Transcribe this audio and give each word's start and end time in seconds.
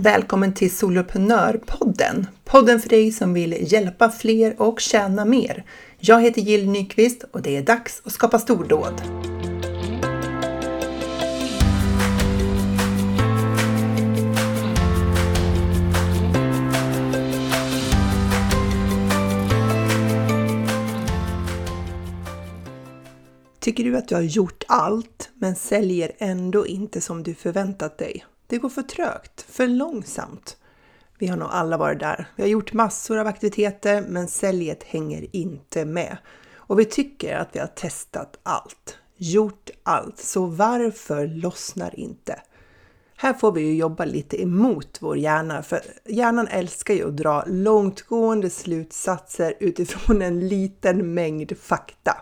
Välkommen 0.00 0.54
till 0.54 0.76
Soloprenörpodden! 0.76 2.26
Podden 2.44 2.80
för 2.80 2.88
dig 2.88 3.12
som 3.12 3.34
vill 3.34 3.72
hjälpa 3.72 4.10
fler 4.10 4.62
och 4.62 4.80
tjäna 4.80 5.24
mer. 5.24 5.64
Jag 5.98 6.22
heter 6.22 6.40
Jill 6.40 6.70
Nyqvist 6.70 7.24
och 7.30 7.42
det 7.42 7.56
är 7.56 7.62
dags 7.62 8.02
att 8.04 8.12
skapa 8.12 8.38
stordåd. 8.38 9.02
Tycker 23.60 23.84
du 23.84 23.96
att 23.96 24.08
du 24.08 24.14
har 24.14 24.22
gjort 24.22 24.64
allt 24.68 25.30
men 25.34 25.54
säljer 25.54 26.12
ändå 26.18 26.66
inte 26.66 27.00
som 27.00 27.22
du 27.22 27.34
förväntat 27.34 27.98
dig? 27.98 28.24
Det 28.50 28.58
går 28.58 28.68
för 28.68 28.82
trögt, 28.82 29.40
för 29.40 29.66
långsamt. 29.66 30.56
Vi 31.18 31.26
har 31.26 31.36
nog 31.36 31.48
alla 31.50 31.76
varit 31.76 32.00
där. 32.00 32.26
Vi 32.36 32.42
har 32.42 32.48
gjort 32.48 32.72
massor 32.72 33.18
av 33.18 33.26
aktiviteter 33.26 34.04
men 34.08 34.28
säljet 34.28 34.82
hänger 34.82 35.36
inte 35.36 35.84
med. 35.84 36.16
Och 36.54 36.78
vi 36.78 36.84
tycker 36.84 37.36
att 37.36 37.48
vi 37.52 37.58
har 37.58 37.66
testat 37.66 38.38
allt, 38.42 38.98
gjort 39.16 39.70
allt, 39.82 40.18
så 40.18 40.46
varför 40.46 41.26
lossnar 41.26 42.00
inte? 42.00 42.40
Här 43.16 43.34
får 43.34 43.52
vi 43.52 43.60
ju 43.60 43.74
jobba 43.74 44.04
lite 44.04 44.42
emot 44.42 44.98
vår 45.00 45.16
hjärna, 45.16 45.62
för 45.62 45.80
hjärnan 46.04 46.48
älskar 46.48 46.94
ju 46.94 47.08
att 47.08 47.16
dra 47.16 47.44
långtgående 47.46 48.50
slutsatser 48.50 49.54
utifrån 49.60 50.22
en 50.22 50.48
liten 50.48 51.14
mängd 51.14 51.58
fakta. 51.58 52.16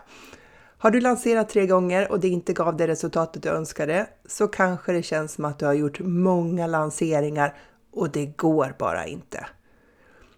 Har 0.79 0.91
du 0.91 0.99
lanserat 0.99 1.49
tre 1.49 1.67
gånger 1.67 2.11
och 2.11 2.19
det 2.19 2.27
inte 2.27 2.53
gav 2.53 2.77
det 2.77 2.87
resultatet 2.87 3.43
du 3.43 3.49
önskade 3.49 4.07
så 4.25 4.47
kanske 4.47 4.91
det 4.91 5.03
känns 5.03 5.33
som 5.33 5.45
att 5.45 5.59
du 5.59 5.65
har 5.65 5.73
gjort 5.73 5.99
många 5.99 6.67
lanseringar 6.67 7.55
och 7.91 8.09
det 8.09 8.25
går 8.25 8.75
bara 8.79 9.05
inte. 9.05 9.45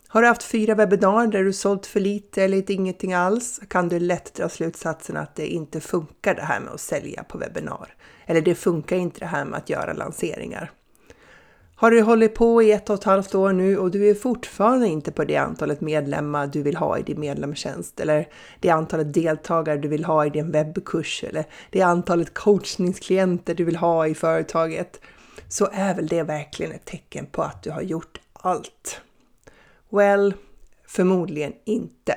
Har 0.08 0.22
du 0.22 0.28
haft 0.28 0.44
fyra 0.44 0.76
webbinar 0.76 1.28
där 1.28 1.44
du 1.44 1.54
sålt 1.54 1.86
för 1.86 2.00
lite 2.00 2.44
eller 2.44 2.72
ingenting 2.72 3.14
alls 3.14 3.62
kan 3.68 3.90
du 3.90 4.00
lätt 4.00 4.34
dra 4.34 4.50
slutsatsen 4.50 5.18
att 5.18 5.36
det 5.36 5.48
inte 5.48 5.82
funkar 5.82 6.36
det 6.36 6.42
här 6.42 6.60
med 6.60 6.74
att 6.74 6.80
sälja 6.80 7.24
på 7.24 7.38
webbinar. 7.38 7.96
Eller 8.26 8.42
det 8.42 8.56
funkar 8.56 8.96
inte 8.96 9.20
det 9.20 9.26
här 9.26 9.46
med 9.46 9.58
att 9.58 9.70
göra 9.70 9.94
lanseringar. 9.94 10.72
Har 11.80 11.92
du 11.92 12.02
hållit 12.02 12.36
på 12.36 12.64
i 12.64 12.72
ett 12.72 12.90
och 12.90 12.96
ett 12.96 13.04
halvt 13.04 13.36
år 13.36 13.54
nu 13.54 13.78
och 13.78 13.92
du 13.92 14.10
är 14.10 14.14
fortfarande 14.14 14.88
inte 14.88 15.12
på 15.12 15.24
det 15.24 15.38
antalet 15.38 15.82
medlemmar 15.82 16.48
du 16.48 16.62
vill 16.62 16.76
ha 16.76 16.98
i 16.98 17.04
din 17.04 17.20
medlemstjänst 17.20 18.00
eller 18.00 18.28
det 18.60 18.70
antalet 18.70 19.14
deltagare 19.14 19.78
du 19.78 19.88
vill 19.88 20.06
ha 20.06 20.26
i 20.26 20.30
din 20.30 20.52
webbkurs 20.52 21.24
eller 21.24 21.46
det 21.70 21.82
antalet 21.82 22.34
coachningsklienter 22.34 23.56
du 23.56 23.64
vill 23.64 23.76
ha 23.76 24.08
i 24.08 24.16
företaget 24.16 25.02
så 25.48 25.70
är 25.74 25.96
väl 25.96 26.08
det 26.08 26.24
verkligen 26.24 26.72
ett 26.72 26.86
tecken 26.86 27.26
på 27.26 27.42
att 27.42 27.64
du 27.64 27.72
har 27.72 27.82
gjort 27.82 28.20
allt? 28.34 29.02
Well, 29.90 30.34
förmodligen 30.88 31.54
inte. 31.66 32.16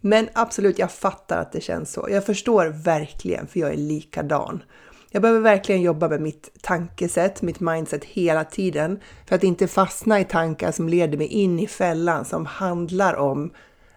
Men 0.00 0.28
absolut, 0.32 0.78
jag 0.78 0.92
fattar 0.92 1.38
att 1.38 1.52
det 1.52 1.60
känns 1.60 1.92
så. 1.92 2.08
Jag 2.10 2.26
förstår 2.26 2.66
verkligen, 2.66 3.46
för 3.46 3.60
jag 3.60 3.72
är 3.72 3.76
likadan. 3.76 4.62
Jag 5.10 5.22
behöver 5.22 5.40
verkligen 5.40 5.82
jobba 5.82 6.08
med 6.08 6.20
mitt 6.20 6.50
tankesätt, 6.62 7.42
mitt 7.42 7.60
mindset 7.60 8.04
hela 8.04 8.44
tiden 8.44 9.00
för 9.26 9.36
att 9.36 9.44
inte 9.44 9.68
fastna 9.68 10.20
i 10.20 10.24
tankar 10.24 10.72
som 10.72 10.88
leder 10.88 11.18
mig 11.18 11.26
in 11.26 11.58
i 11.58 11.66
fällan 11.66 12.24
som 12.24 12.46
handlar 12.46 13.14
om 13.14 13.50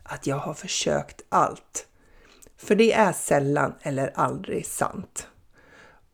att 0.04 0.28
jag 0.28 0.38
har 0.38 0.54
försökt 0.54 1.22
allt. 1.30 1.88
För 2.58 2.76
det 2.76 2.94
är 2.94 3.12
sällan 3.12 3.74
eller 3.82 4.12
aldrig 4.16 4.66
sant. 4.66 5.28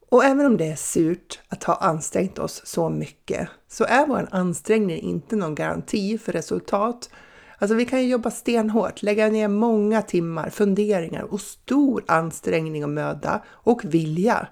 Och 0.10 0.24
även 0.24 0.46
om 0.46 0.58
det 0.58 0.66
är 0.66 0.76
surt 0.76 1.40
att 1.48 1.64
ha 1.64 1.76
ansträngt 1.76 2.40
oss 2.40 2.62
så 2.66 2.90
mycket 2.90 3.50
så 3.68 3.84
är 3.84 4.08
vår 4.08 4.28
ansträngning 4.32 5.00
inte 5.00 5.36
någon 5.36 5.56
garanti 5.56 6.18
för 6.18 6.32
resultat. 6.32 7.10
Alltså 7.58 7.76
vi 7.76 7.86
kan 7.86 8.02
ju 8.02 8.08
jobba 8.08 8.32
stenhårt, 8.32 9.02
lägga 9.02 9.28
ner 9.28 9.48
många 9.48 10.02
timmar, 10.02 10.50
funderingar 10.50 11.24
och 11.24 11.42
stor 11.42 12.04
ansträngning 12.08 12.84
och 12.84 12.90
möda 12.90 13.44
och 13.48 13.86
vilja 13.86 14.48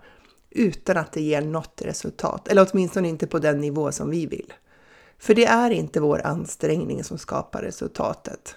utan 0.56 0.98
att 0.98 1.12
det 1.12 1.22
ger 1.22 1.42
något 1.42 1.82
resultat, 1.86 2.48
eller 2.48 2.68
åtminstone 2.72 3.08
inte 3.08 3.28
på 3.28 3.40
den 3.40 3.60
nivå 3.60 3.92
som 3.92 4.10
vi 4.10 4.26
vill. 4.26 4.54
För 5.20 5.36
det 5.36 5.46
är 5.46 5.70
inte 5.70 6.00
vår 6.00 6.22
ansträngning 6.26 7.04
som 7.04 7.18
skapar 7.18 7.62
resultatet. 7.62 8.56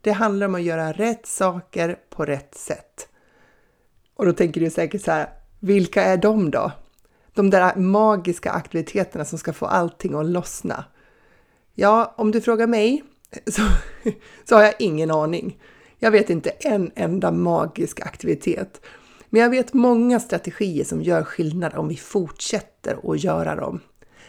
Det 0.00 0.10
handlar 0.10 0.46
om 0.46 0.54
att 0.54 0.62
göra 0.62 0.92
rätt 0.92 1.26
saker 1.26 1.98
på 2.10 2.24
rätt 2.24 2.54
sätt. 2.54 3.08
Och 4.14 4.26
då 4.26 4.32
tänker 4.32 4.60
du 4.60 4.70
säkert 4.70 5.02
så 5.02 5.10
här, 5.10 5.28
vilka 5.60 6.02
är 6.02 6.16
de 6.16 6.50
då? 6.50 6.72
De 7.34 7.50
där 7.50 7.76
magiska 7.76 8.50
aktiviteterna 8.50 9.24
som 9.24 9.38
ska 9.38 9.52
få 9.52 9.66
allting 9.66 10.14
att 10.14 10.26
lossna. 10.26 10.84
Ja, 11.74 12.14
om 12.16 12.30
du 12.30 12.40
frågar 12.40 12.66
mig 12.66 13.02
så, 13.46 13.62
så 14.44 14.56
har 14.56 14.62
jag 14.62 14.74
ingen 14.78 15.10
aning. 15.10 15.58
Jag 15.98 16.10
vet 16.10 16.30
inte 16.30 16.50
en 16.50 16.90
enda 16.94 17.30
magisk 17.30 18.00
aktivitet. 18.00 18.80
Men 19.30 19.42
jag 19.42 19.50
vet 19.50 19.72
många 19.72 20.20
strategier 20.20 20.84
som 20.84 21.02
gör 21.02 21.22
skillnad 21.22 21.74
om 21.74 21.88
vi 21.88 21.96
fortsätter 21.96 23.12
att 23.12 23.24
göra 23.24 23.54
dem. 23.54 23.80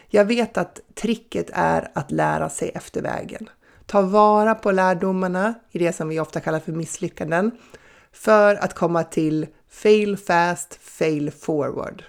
Jag 0.07 0.25
vet 0.25 0.57
att 0.57 0.79
tricket 0.95 1.49
är 1.53 1.91
att 1.93 2.11
lära 2.11 2.49
sig 2.49 2.71
efter 2.75 3.01
vägen. 3.01 3.49
Ta 3.85 4.01
vara 4.01 4.55
på 4.55 4.71
lärdomarna 4.71 5.53
i 5.71 5.79
det 5.79 5.93
som 5.93 6.09
vi 6.09 6.19
ofta 6.19 6.39
kallar 6.39 6.59
för 6.59 6.71
misslyckanden 6.71 7.51
för 8.11 8.55
att 8.55 8.73
komma 8.73 9.03
till 9.03 9.47
fail 9.69 10.17
fast, 10.17 10.75
fail 10.81 11.31
forward. 11.31 12.03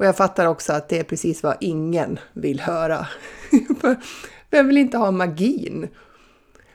Och 0.00 0.06
jag 0.06 0.16
fattar 0.16 0.46
också 0.46 0.72
att 0.72 0.88
det 0.88 0.98
är 0.98 1.04
precis 1.04 1.42
vad 1.42 1.56
ingen 1.60 2.18
vill 2.32 2.60
höra. 2.60 3.06
Vem 4.50 4.66
vill 4.66 4.78
inte 4.78 4.98
ha 4.98 5.10
magin? 5.10 5.88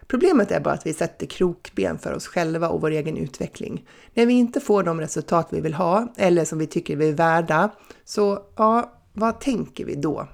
Problemet 0.07 0.51
är 0.51 0.59
bara 0.59 0.73
att 0.73 0.85
vi 0.85 0.93
sätter 0.93 1.25
krokben 1.25 1.99
för 1.99 2.13
oss 2.13 2.27
själva 2.27 2.69
och 2.69 2.81
vår 2.81 2.91
egen 2.91 3.17
utveckling. 3.17 3.87
När 4.13 4.25
vi 4.25 4.33
inte 4.33 4.59
får 4.59 4.83
de 4.83 5.01
resultat 5.01 5.47
vi 5.51 5.61
vill 5.61 5.73
ha 5.73 6.13
eller 6.17 6.45
som 6.45 6.59
vi 6.59 6.67
tycker 6.67 6.95
vi 6.95 7.09
är 7.09 7.13
värda, 7.13 7.69
så 8.03 8.41
ja, 8.55 8.91
vad 9.13 9.39
tänker 9.39 9.85
vi 9.85 9.95
då? 9.95 10.27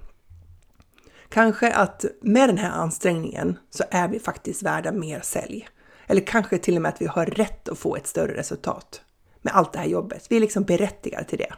Kanske 1.30 1.74
att 1.74 2.06
med 2.22 2.50
den 2.50 2.58
här 2.58 2.72
ansträngningen 2.72 3.58
så 3.70 3.84
är 3.92 4.08
vi 4.08 4.20
faktiskt 4.20 4.64
värda 4.64 4.92
mer 4.92 5.20
sälj. 5.24 5.68
Eller 6.08 6.22
kanske 6.22 6.58
till 6.58 6.76
och 6.76 6.82
med 6.82 6.90
att 6.90 7.02
vi 7.02 7.06
har 7.06 7.26
rätt 7.26 7.70
att 7.70 7.80
få 7.80 7.96
ett 7.96 8.08
större 8.08 8.38
resultat 8.38 9.02
med 9.42 9.54
allt 9.56 9.74
det 9.74 9.80
här 9.80 9.86
jobbet. 9.86 10.26
Vi 10.30 10.36
är 10.36 10.40
liksom 10.40 10.64
berättigade 10.64 11.24
till 11.24 11.38
det. 11.38 11.54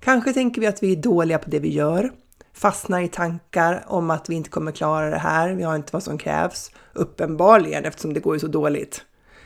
Kanske 0.00 0.32
tänker 0.32 0.60
vi 0.60 0.66
att 0.66 0.82
vi 0.82 0.92
är 0.92 0.96
dåliga 0.96 1.38
på 1.38 1.50
det 1.50 1.58
vi 1.58 1.72
gör 1.72 2.12
fastnar 2.60 3.00
i 3.00 3.08
tankar 3.08 3.84
om 3.86 4.10
att 4.10 4.28
vi 4.28 4.34
inte 4.34 4.50
kommer 4.50 4.72
klara 4.72 5.10
det 5.10 5.18
här, 5.18 5.50
vi 5.50 5.62
har 5.62 5.76
inte 5.76 5.92
vad 5.92 6.02
som 6.02 6.18
krävs. 6.18 6.70
Uppenbarligen 6.92 7.84
eftersom 7.84 8.14
det 8.14 8.20
går 8.20 8.34
ju 8.34 8.40
så 8.40 8.46
dåligt. 8.46 9.04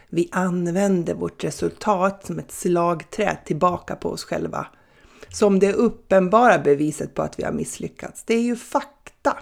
Vi 0.09 0.29
använder 0.33 1.15
vårt 1.15 1.45
resultat 1.45 2.27
som 2.27 2.39
ett 2.39 2.53
slagträ 2.53 3.39
tillbaka 3.45 3.97
på 3.97 4.11
oss 4.11 4.25
själva. 4.25 4.67
Som 5.29 5.59
det 5.59 5.73
uppenbara 5.73 6.59
beviset 6.59 7.15
på 7.15 7.23
att 7.23 7.39
vi 7.39 7.45
har 7.45 7.53
misslyckats. 7.53 8.25
Det 8.25 8.35
är 8.35 8.43
ju 8.43 8.57
fakta. 8.57 9.39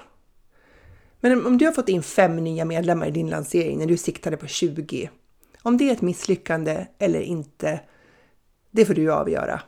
Men 1.21 1.47
om 1.47 1.59
du 1.59 1.65
har 1.65 1.72
fått 1.72 1.88
in 1.88 2.03
fem 2.03 2.37
nya 2.37 2.65
medlemmar 2.65 3.06
i 3.06 3.11
din 3.11 3.31
lansering 3.31 3.78
när 3.78 3.87
du 3.87 3.97
siktade 3.97 4.37
på 4.37 4.47
20. 4.47 5.11
Om 5.62 5.77
det 5.77 5.88
är 5.88 5.93
ett 5.93 6.03
misslyckande 6.03 6.87
eller 6.99 7.21
inte, 7.21 7.81
det 8.71 8.84
får 8.84 8.94
du 8.94 9.12
avgöra. 9.12 9.61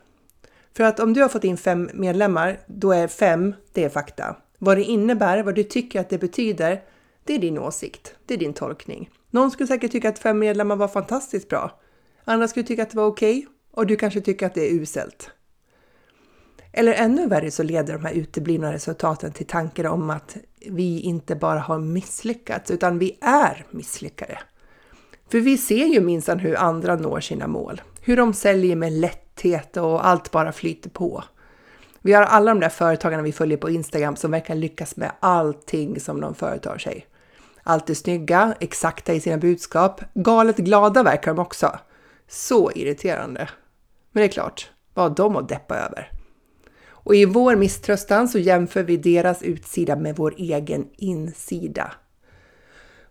För 0.77 0.85
att 0.85 1.01
om 1.01 1.13
du 1.13 1.23
har 1.23 1.29
fått 1.29 1.45
in 1.45 1.57
fem 1.57 1.91
medlemmar, 1.95 2.61
då 2.67 2.93
är 2.93 3.09
fem, 3.09 3.55
det 3.73 3.85
är 3.85 3.89
fakta. 3.89 4.37
Vad 4.59 4.77
det 4.77 4.85
innebär, 4.85 5.43
vad 5.43 5.55
du 5.55 5.63
tycker 5.63 6.01
att 6.01 6.09
det 6.09 6.19
betyder, 6.19 6.83
det 7.25 7.35
är 7.35 7.39
din 7.39 7.59
åsikt. 7.59 8.15
Det 8.27 8.35
är 8.35 8.39
din 8.39 8.53
tolkning. 8.53 9.11
Någon 9.31 9.51
skulle 9.51 9.67
säkert 9.67 9.93
tycka 9.93 10.09
att 10.09 10.19
fem 10.19 10.39
medlemmar 10.39 10.77
var 10.77 10.89
fantastiskt 10.89 11.49
bra. 11.49 11.81
Andra 12.25 12.49
skulle 12.49 12.67
tycka 12.67 12.83
att 12.83 12.91
det 12.91 12.97
var 12.97 13.07
okej 13.07 13.39
okay, 13.39 13.49
och 13.71 13.87
du 13.87 13.97
kanske 13.97 14.21
tycker 14.21 14.47
att 14.47 14.55
det 14.55 14.71
är 14.71 14.75
uselt. 14.75 15.31
Eller 16.73 16.93
ännu 16.93 17.27
värre 17.27 17.51
så 17.51 17.63
leder 17.63 17.93
de 17.93 18.05
här 18.05 18.13
uteblivna 18.13 18.73
resultaten 18.73 19.33
till 19.33 19.47
tankar 19.47 19.85
om 19.87 20.11
att 20.11 20.37
vi 20.71 21.01
inte 21.01 21.37
bara 21.37 21.59
har 21.59 21.79
misslyckats 21.79 22.71
utan 22.71 22.99
vi 22.99 23.19
är 23.21 23.67
misslyckade. 23.71 24.39
För 25.31 25.41
vi 25.41 25.59
ser 25.59 25.87
ju 25.87 26.01
minsann 26.01 26.39
hur 26.39 26.57
andra 26.57 26.97
når 26.97 27.21
sina 27.21 27.47
mål, 27.47 27.83
hur 28.01 28.17
de 28.17 28.35
säljer 28.35 28.77
med 28.77 28.93
lätt 28.93 29.24
lätthet 29.35 29.77
och 29.77 30.07
allt 30.07 30.31
bara 30.31 30.53
flyter 30.53 30.91
på. 30.91 31.25
Vi 32.03 32.13
har 32.13 32.23
alla 32.23 32.51
de 32.51 32.61
där 32.61 32.69
företagarna 32.69 33.23
vi 33.23 33.33
följer 33.33 33.59
på 33.59 33.71
Instagram 33.71 34.17
som 34.17 34.31
verkar 34.31 34.55
lyckas 34.55 34.97
med 34.97 35.13
allting 35.21 36.01
som 36.01 36.21
de 36.21 36.35
företar 36.35 36.79
sig. 36.79 37.07
Alltid 37.63 37.97
snygga, 37.97 38.55
exakta 38.61 39.15
i 39.15 39.21
sina 39.21 39.39
budskap, 39.39 40.01
galet 40.15 40.57
glada 40.57 41.03
verkar 41.03 41.35
de 41.35 41.41
också. 41.41 41.79
Så 42.29 42.71
irriterande. 42.75 43.49
Men 44.13 44.21
det 44.21 44.27
är 44.27 44.33
klart, 44.33 44.71
vad 44.95 45.09
har 45.09 45.17
de 45.17 45.37
att 45.37 45.49
deppa 45.49 45.77
över? 45.77 46.11
Och 46.87 47.15
i 47.15 47.25
vår 47.25 47.57
misströstan 47.57 48.29
så 48.29 48.39
jämför 48.39 48.83
vi 48.83 48.97
deras 48.97 49.43
utsida 49.43 49.97
med 49.97 50.17
vår 50.17 50.35
egen 50.37 50.87
insida. 50.97 51.93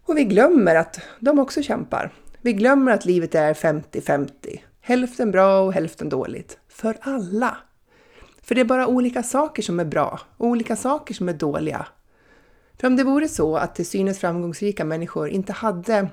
Och 0.05 0.17
vi 0.17 0.23
glömmer 0.23 0.75
att 0.75 0.99
de 1.19 1.39
också 1.39 1.61
kämpar. 1.61 2.11
Vi 2.41 2.53
glömmer 2.53 2.91
att 2.91 3.05
livet 3.05 3.35
är 3.35 3.53
50-50. 3.53 4.59
Hälften 4.85 5.31
bra 5.31 5.61
och 5.61 5.73
hälften 5.73 6.09
dåligt. 6.09 6.57
För 6.67 6.97
alla. 7.01 7.57
För 8.41 8.55
det 8.55 8.61
är 8.61 8.65
bara 8.65 8.87
olika 8.87 9.23
saker 9.23 9.63
som 9.63 9.79
är 9.79 9.85
bra 9.85 10.19
och 10.37 10.47
olika 10.47 10.75
saker 10.75 11.13
som 11.13 11.29
är 11.29 11.33
dåliga. 11.33 11.85
För 12.79 12.87
om 12.87 12.95
det 12.95 13.03
vore 13.03 13.27
så 13.27 13.57
att 13.57 13.75
till 13.75 13.85
synes 13.85 14.19
framgångsrika 14.19 14.85
människor 14.85 15.29
inte 15.29 15.53
hade 15.53 16.07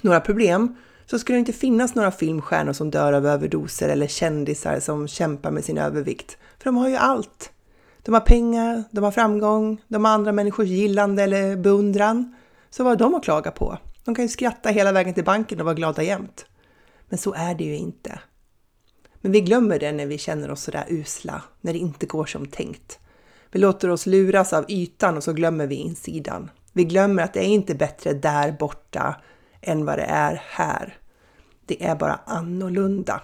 några 0.00 0.20
problem 0.20 0.76
så 1.06 1.18
skulle 1.18 1.36
det 1.36 1.40
inte 1.40 1.52
finnas 1.52 1.94
några 1.94 2.10
filmstjärnor 2.10 2.72
som 2.72 2.90
dör 2.90 3.12
av 3.12 3.26
överdoser 3.26 3.88
eller 3.88 4.06
kändisar 4.06 4.80
som 4.80 5.08
kämpar 5.08 5.50
med 5.50 5.64
sin 5.64 5.78
övervikt. 5.78 6.38
För 6.58 6.64
de 6.64 6.76
har 6.76 6.88
ju 6.88 6.96
allt. 6.96 7.52
De 8.02 8.14
har 8.14 8.20
pengar, 8.20 8.84
de 8.90 9.04
har 9.04 9.10
framgång, 9.10 9.82
de 9.88 10.04
har 10.04 10.12
andra 10.12 10.32
människors 10.32 10.66
gillande 10.66 11.22
eller 11.22 11.56
beundran. 11.56 12.34
Så 12.70 12.84
vad 12.84 12.92
har 12.92 12.96
de 12.96 13.14
att 13.14 13.24
klaga 13.24 13.50
på? 13.50 13.78
De 14.04 14.14
kan 14.14 14.24
ju 14.24 14.28
skratta 14.28 14.68
hela 14.68 14.92
vägen 14.92 15.14
till 15.14 15.24
banken 15.24 15.60
och 15.60 15.64
vara 15.64 15.74
glada 15.74 16.02
jämt. 16.02 16.46
Men 17.08 17.18
så 17.18 17.34
är 17.34 17.54
det 17.54 17.64
ju 17.64 17.76
inte. 17.76 18.20
Men 19.20 19.32
vi 19.32 19.40
glömmer 19.40 19.78
det 19.78 19.92
när 19.92 20.06
vi 20.06 20.18
känner 20.18 20.50
oss 20.50 20.62
sådär 20.62 20.84
usla, 20.88 21.42
när 21.60 21.72
det 21.72 21.78
inte 21.78 22.06
går 22.06 22.26
som 22.26 22.46
tänkt. 22.46 22.98
Vi 23.50 23.58
låter 23.58 23.90
oss 23.90 24.06
luras 24.06 24.52
av 24.52 24.64
ytan 24.68 25.16
och 25.16 25.24
så 25.24 25.32
glömmer 25.32 25.66
vi 25.66 25.74
insidan. 25.74 26.50
Vi 26.72 26.84
glömmer 26.84 27.22
att 27.22 27.34
det 27.34 27.40
är 27.40 27.48
inte 27.48 27.74
bättre 27.74 28.12
där 28.12 28.52
borta 28.52 29.16
än 29.60 29.84
vad 29.84 29.98
det 29.98 30.04
är 30.04 30.42
här. 30.46 30.98
Det 31.66 31.84
är 31.84 31.96
bara 31.96 32.20
annorlunda. 32.24 33.22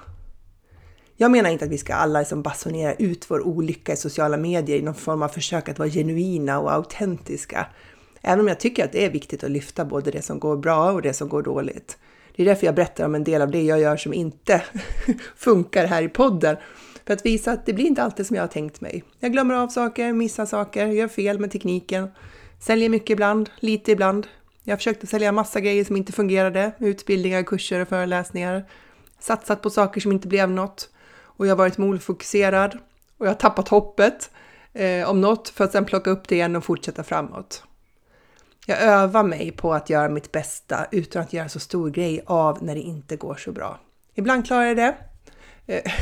Jag 1.16 1.30
menar 1.30 1.50
inte 1.50 1.64
att 1.64 1.70
vi 1.70 1.78
ska 1.78 1.94
alla 1.94 2.18
liksom 2.18 2.42
basunera 2.42 2.94
ut 2.94 3.30
vår 3.30 3.46
olycka 3.46 3.92
i 3.92 3.96
sociala 3.96 4.36
medier 4.36 4.78
i 4.78 4.82
någon 4.82 4.94
form 4.94 5.22
av 5.22 5.28
försök 5.28 5.68
att 5.68 5.78
vara 5.78 5.88
genuina 5.88 6.60
och 6.60 6.72
autentiska. 6.72 7.66
Även 8.22 8.40
om 8.40 8.48
jag 8.48 8.60
tycker 8.60 8.84
att 8.84 8.92
det 8.92 9.04
är 9.04 9.10
viktigt 9.10 9.44
att 9.44 9.50
lyfta 9.50 9.84
både 9.84 10.10
det 10.10 10.22
som 10.22 10.38
går 10.38 10.56
bra 10.56 10.92
och 10.92 11.02
det 11.02 11.12
som 11.12 11.28
går 11.28 11.42
dåligt. 11.42 11.98
Det 12.36 12.42
är 12.42 12.46
därför 12.46 12.66
jag 12.66 12.74
berättar 12.74 13.04
om 13.04 13.14
en 13.14 13.24
del 13.24 13.42
av 13.42 13.50
det 13.50 13.62
jag 13.62 13.80
gör 13.80 13.96
som 13.96 14.14
inte 14.14 14.62
funkar 15.36 15.86
här 15.86 16.02
i 16.02 16.08
podden. 16.08 16.56
För 17.06 17.14
att 17.14 17.26
visa 17.26 17.52
att 17.52 17.66
det 17.66 17.72
blir 17.72 17.84
inte 17.84 18.02
alltid 18.02 18.26
som 18.26 18.36
jag 18.36 18.42
har 18.42 18.48
tänkt 18.48 18.80
mig. 18.80 19.04
Jag 19.20 19.32
glömmer 19.32 19.54
av 19.54 19.68
saker, 19.68 20.12
missar 20.12 20.46
saker, 20.46 20.86
gör 20.86 21.08
fel 21.08 21.38
med 21.38 21.50
tekniken. 21.50 22.10
Säljer 22.60 22.88
mycket 22.88 23.10
ibland, 23.10 23.50
lite 23.60 23.92
ibland. 23.92 24.26
Jag 24.64 24.78
försökte 24.78 25.06
sälja 25.06 25.32
massa 25.32 25.60
grejer 25.60 25.84
som 25.84 25.96
inte 25.96 26.12
fungerade. 26.12 26.72
Utbildningar, 26.78 27.42
kurser 27.42 27.80
och 27.80 27.88
föreläsningar. 27.88 28.64
Satsat 29.18 29.62
på 29.62 29.70
saker 29.70 30.00
som 30.00 30.12
inte 30.12 30.28
blev 30.28 30.50
något. 30.50 30.88
Och 31.22 31.46
jag 31.46 31.50
har 31.50 31.58
varit 31.58 31.78
målfokuserad. 31.78 32.78
Och 33.18 33.26
jag 33.26 33.30
har 33.30 33.36
tappat 33.36 33.68
hoppet 33.68 34.30
eh, 34.72 35.10
om 35.10 35.20
något 35.20 35.48
för 35.48 35.64
att 35.64 35.72
sedan 35.72 35.84
plocka 35.84 36.10
upp 36.10 36.28
det 36.28 36.34
igen 36.34 36.56
och 36.56 36.64
fortsätta 36.64 37.04
framåt. 37.04 37.64
Jag 38.66 38.82
övar 38.82 39.22
mig 39.22 39.52
på 39.52 39.74
att 39.74 39.90
göra 39.90 40.08
mitt 40.08 40.32
bästa 40.32 40.86
utan 40.90 41.22
att 41.22 41.32
göra 41.32 41.48
så 41.48 41.60
stor 41.60 41.90
grej 41.90 42.22
av 42.26 42.62
när 42.62 42.74
det 42.74 42.80
inte 42.80 43.16
går 43.16 43.34
så 43.34 43.52
bra. 43.52 43.80
Ibland 44.14 44.46
klarar 44.46 44.64
jag 44.64 44.76
det. 44.76 44.94
Eh, 45.66 45.92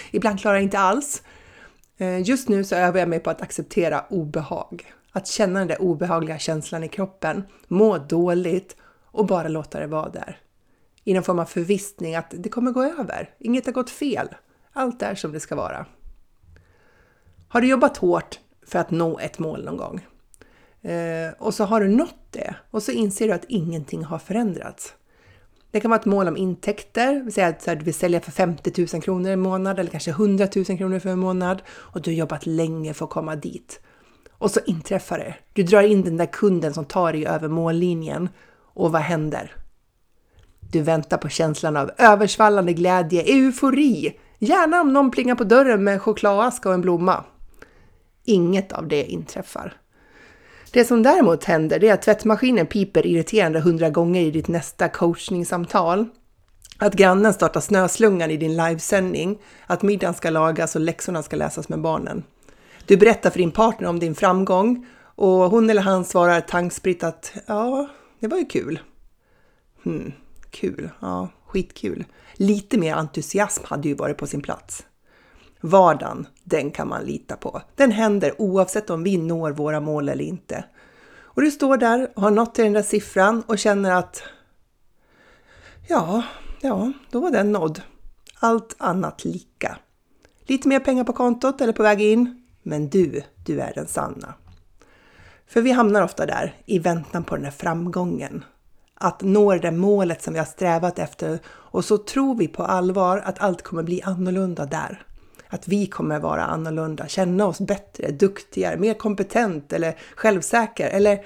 ibland 0.10 0.40
klarar 0.40 0.54
jag 0.54 0.62
inte 0.62 0.78
alls. 0.78 1.22
Eh, 1.96 2.22
just 2.22 2.48
nu 2.48 2.64
så 2.64 2.76
övar 2.76 3.00
jag 3.00 3.08
mig 3.08 3.20
på 3.20 3.30
att 3.30 3.42
acceptera 3.42 4.04
obehag. 4.10 4.92
Att 5.12 5.26
känna 5.26 5.58
den 5.58 5.68
där 5.68 5.82
obehagliga 5.82 6.38
känslan 6.38 6.84
i 6.84 6.88
kroppen, 6.88 7.42
må 7.68 7.98
dåligt 7.98 8.76
och 9.04 9.26
bara 9.26 9.48
låta 9.48 9.80
det 9.80 9.86
vara 9.86 10.08
där. 10.08 10.38
I 11.04 11.14
någon 11.14 11.22
form 11.22 11.38
av 11.38 11.44
förvissning 11.44 12.14
att 12.14 12.34
det 12.38 12.48
kommer 12.48 12.70
gå 12.70 12.82
över. 12.82 13.30
Inget 13.38 13.66
har 13.66 13.72
gått 13.72 13.90
fel. 13.90 14.28
Allt 14.72 15.02
är 15.02 15.14
som 15.14 15.32
det 15.32 15.40
ska 15.40 15.56
vara. 15.56 15.86
Har 17.48 17.60
du 17.60 17.68
jobbat 17.68 17.96
hårt 17.96 18.40
för 18.66 18.78
att 18.78 18.90
nå 18.90 19.18
ett 19.18 19.38
mål 19.38 19.64
någon 19.64 19.76
gång? 19.76 20.06
Eh, 20.82 21.32
och 21.38 21.54
så 21.54 21.64
har 21.64 21.80
du 21.80 21.88
nått 21.88 22.26
det 22.30 22.54
och 22.70 22.82
så 22.82 22.92
inser 22.92 23.28
du 23.28 23.34
att 23.34 23.44
ingenting 23.48 24.04
har 24.04 24.18
förändrats. 24.18 24.94
Det 25.70 25.80
kan 25.80 25.90
vara 25.90 26.00
ett 26.00 26.06
mål 26.06 26.28
om 26.28 26.36
intäkter, 26.36 27.22
vill 27.22 27.32
säga 27.32 27.48
att 27.48 27.64
du 27.64 27.84
vill 27.84 27.94
sälja 27.94 28.20
för 28.20 28.30
50 28.30 28.86
000 28.92 29.02
kronor 29.02 29.30
i 29.30 29.36
månad 29.36 29.78
eller 29.78 29.90
kanske 29.90 30.10
100 30.10 30.48
000 30.56 30.64
kronor 30.64 30.98
för 30.98 31.08
en 31.08 31.18
månad 31.18 31.62
och 31.68 32.02
du 32.02 32.10
har 32.10 32.16
jobbat 32.16 32.46
länge 32.46 32.94
för 32.94 33.04
att 33.04 33.10
komma 33.10 33.36
dit. 33.36 33.80
Och 34.30 34.50
så 34.50 34.60
inträffar 34.66 35.18
det. 35.18 35.34
Du 35.52 35.62
drar 35.62 35.82
in 35.82 36.02
den 36.02 36.16
där 36.16 36.26
kunden 36.26 36.74
som 36.74 36.84
tar 36.84 37.12
dig 37.12 37.26
över 37.26 37.48
mållinjen 37.48 38.28
och 38.74 38.92
vad 38.92 39.02
händer? 39.02 39.56
Du 40.60 40.80
väntar 40.80 41.18
på 41.18 41.28
känslan 41.28 41.76
av 41.76 41.90
översvallande 41.98 42.72
glädje, 42.72 43.22
eufori, 43.22 44.18
gärna 44.38 44.80
om 44.80 44.92
någon 44.92 45.10
plingar 45.10 45.34
på 45.34 45.44
dörren 45.44 45.84
med 45.84 45.94
en 45.94 46.00
chokladask 46.00 46.66
och 46.66 46.74
en 46.74 46.80
blomma. 46.80 47.24
Inget 48.24 48.72
av 48.72 48.88
det 48.88 49.04
inträffar. 49.04 49.81
Det 50.72 50.84
som 50.84 51.02
däremot 51.02 51.44
händer 51.44 51.84
är 51.84 51.92
att 51.92 52.02
tvättmaskinen 52.02 52.66
piper 52.66 53.06
irriterande 53.06 53.60
hundra 53.60 53.90
gånger 53.90 54.20
i 54.20 54.30
ditt 54.30 54.48
nästa 54.48 54.88
coachningssamtal. 54.88 56.08
Att 56.78 56.94
grannen 56.94 57.34
startar 57.34 57.60
snöslungan 57.60 58.30
i 58.30 58.36
din 58.36 58.56
livesändning, 58.56 59.38
att 59.66 59.82
middagen 59.82 60.14
ska 60.14 60.30
lagas 60.30 60.74
och 60.74 60.80
läxorna 60.80 61.22
ska 61.22 61.36
läsas 61.36 61.68
med 61.68 61.80
barnen. 61.80 62.22
Du 62.86 62.96
berättar 62.96 63.30
för 63.30 63.38
din 63.38 63.50
partner 63.50 63.88
om 63.88 63.98
din 63.98 64.14
framgång 64.14 64.86
och 65.14 65.30
hon 65.30 65.70
eller 65.70 65.82
han 65.82 66.04
svarar 66.04 66.40
tankspritt 66.40 67.04
att 67.04 67.32
ja, 67.46 67.88
det 68.20 68.28
var 68.28 68.38
ju 68.38 68.44
kul. 68.44 68.78
Hmm, 69.84 70.12
kul, 70.50 70.90
ja, 71.00 71.28
skitkul. 71.46 72.04
Lite 72.34 72.78
mer 72.78 72.94
entusiasm 72.94 73.62
hade 73.66 73.88
ju 73.88 73.94
varit 73.94 74.16
på 74.16 74.26
sin 74.26 74.42
plats. 74.42 74.86
Vardagen, 75.60 76.26
den 76.44 76.70
kan 76.70 76.88
man 76.88 77.04
lita 77.04 77.36
på. 77.36 77.62
Den 77.76 77.90
händer 77.90 78.40
oavsett 78.40 78.90
om 78.90 79.02
vi 79.02 79.16
når 79.16 79.50
våra 79.50 79.80
mål 79.80 80.08
eller 80.08 80.24
inte. 80.24 80.64
Och 81.34 81.42
du 81.42 81.50
står 81.50 81.76
där 81.76 82.10
och 82.14 82.22
har 82.22 82.30
nått 82.30 82.54
till 82.54 82.64
den 82.64 82.72
där 82.72 82.82
siffran 82.82 83.42
och 83.46 83.58
känner 83.58 83.90
att 83.90 84.22
ja, 85.88 86.22
ja, 86.60 86.92
då 87.10 87.20
var 87.20 87.30
den 87.30 87.52
nådd. 87.52 87.82
Allt 88.38 88.74
annat 88.78 89.24
lika. 89.24 89.78
Lite 90.46 90.68
mer 90.68 90.80
pengar 90.80 91.04
på 91.04 91.12
kontot 91.12 91.60
eller 91.60 91.72
på 91.72 91.82
väg 91.82 92.00
in, 92.00 92.44
men 92.62 92.88
du, 92.88 93.22
du 93.46 93.60
är 93.60 93.72
den 93.74 93.86
sanna. 93.86 94.34
För 95.46 95.60
vi 95.60 95.72
hamnar 95.72 96.02
ofta 96.02 96.26
där 96.26 96.54
i 96.66 96.78
väntan 96.78 97.24
på 97.24 97.36
den 97.36 97.44
här 97.44 97.52
framgången. 97.52 98.44
Att 98.94 99.22
nå 99.22 99.52
det 99.52 99.58
där 99.58 99.70
målet 99.70 100.22
som 100.22 100.32
vi 100.32 100.38
har 100.38 100.46
strävat 100.46 100.98
efter 100.98 101.38
och 101.46 101.84
så 101.84 101.98
tror 101.98 102.34
vi 102.34 102.48
på 102.48 102.62
allvar 102.62 103.18
att 103.18 103.38
allt 103.38 103.62
kommer 103.62 103.82
bli 103.82 104.02
annorlunda 104.02 104.66
där 104.66 105.06
att 105.52 105.68
vi 105.68 105.86
kommer 105.86 106.18
vara 106.18 106.44
annorlunda, 106.44 107.08
känna 107.08 107.46
oss 107.46 107.60
bättre, 107.60 108.10
duktigare, 108.10 108.76
mer 108.76 108.94
kompetent 108.94 109.72
eller 109.72 109.98
självsäker. 110.16 110.88
Eller 110.90 111.24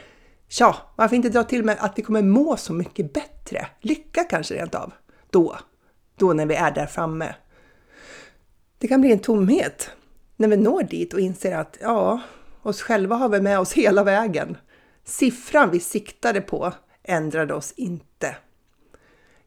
tja, 0.49 0.77
varför 0.97 1.17
inte 1.17 1.29
dra 1.29 1.43
till 1.43 1.65
med 1.65 1.77
att 1.81 1.99
vi 1.99 2.03
kommer 2.03 2.23
må 2.23 2.57
så 2.57 2.73
mycket 2.73 3.13
bättre? 3.13 3.67
Lycka 3.81 4.25
kanske 4.25 4.55
rent 4.55 4.75
av. 4.75 4.93
Då, 5.31 5.57
då 6.17 6.33
när 6.33 6.47
vi 6.47 6.55
är 6.55 6.71
där 6.71 6.87
framme. 6.87 7.35
Det 8.79 8.89
kan 8.89 9.01
bli 9.01 9.13
en 9.13 9.19
tomhet 9.19 9.91
när 10.37 10.49
vi 10.49 10.57
når 10.57 10.83
dit 10.83 11.15
och 11.15 11.21
inser 11.21 11.57
att 11.57 11.79
ja, 11.81 12.21
oss 12.63 12.83
själva 12.83 13.17
har 13.17 13.29
vi 13.29 13.41
med 13.41 13.59
oss 13.59 13.73
hela 13.73 14.05
vägen. 14.05 14.57
Siffran 15.05 15.71
vi 15.71 15.81
siktade 15.81 16.41
på 16.41 16.73
ändrade 17.03 17.55
oss 17.55 17.73
inte. 17.77 18.37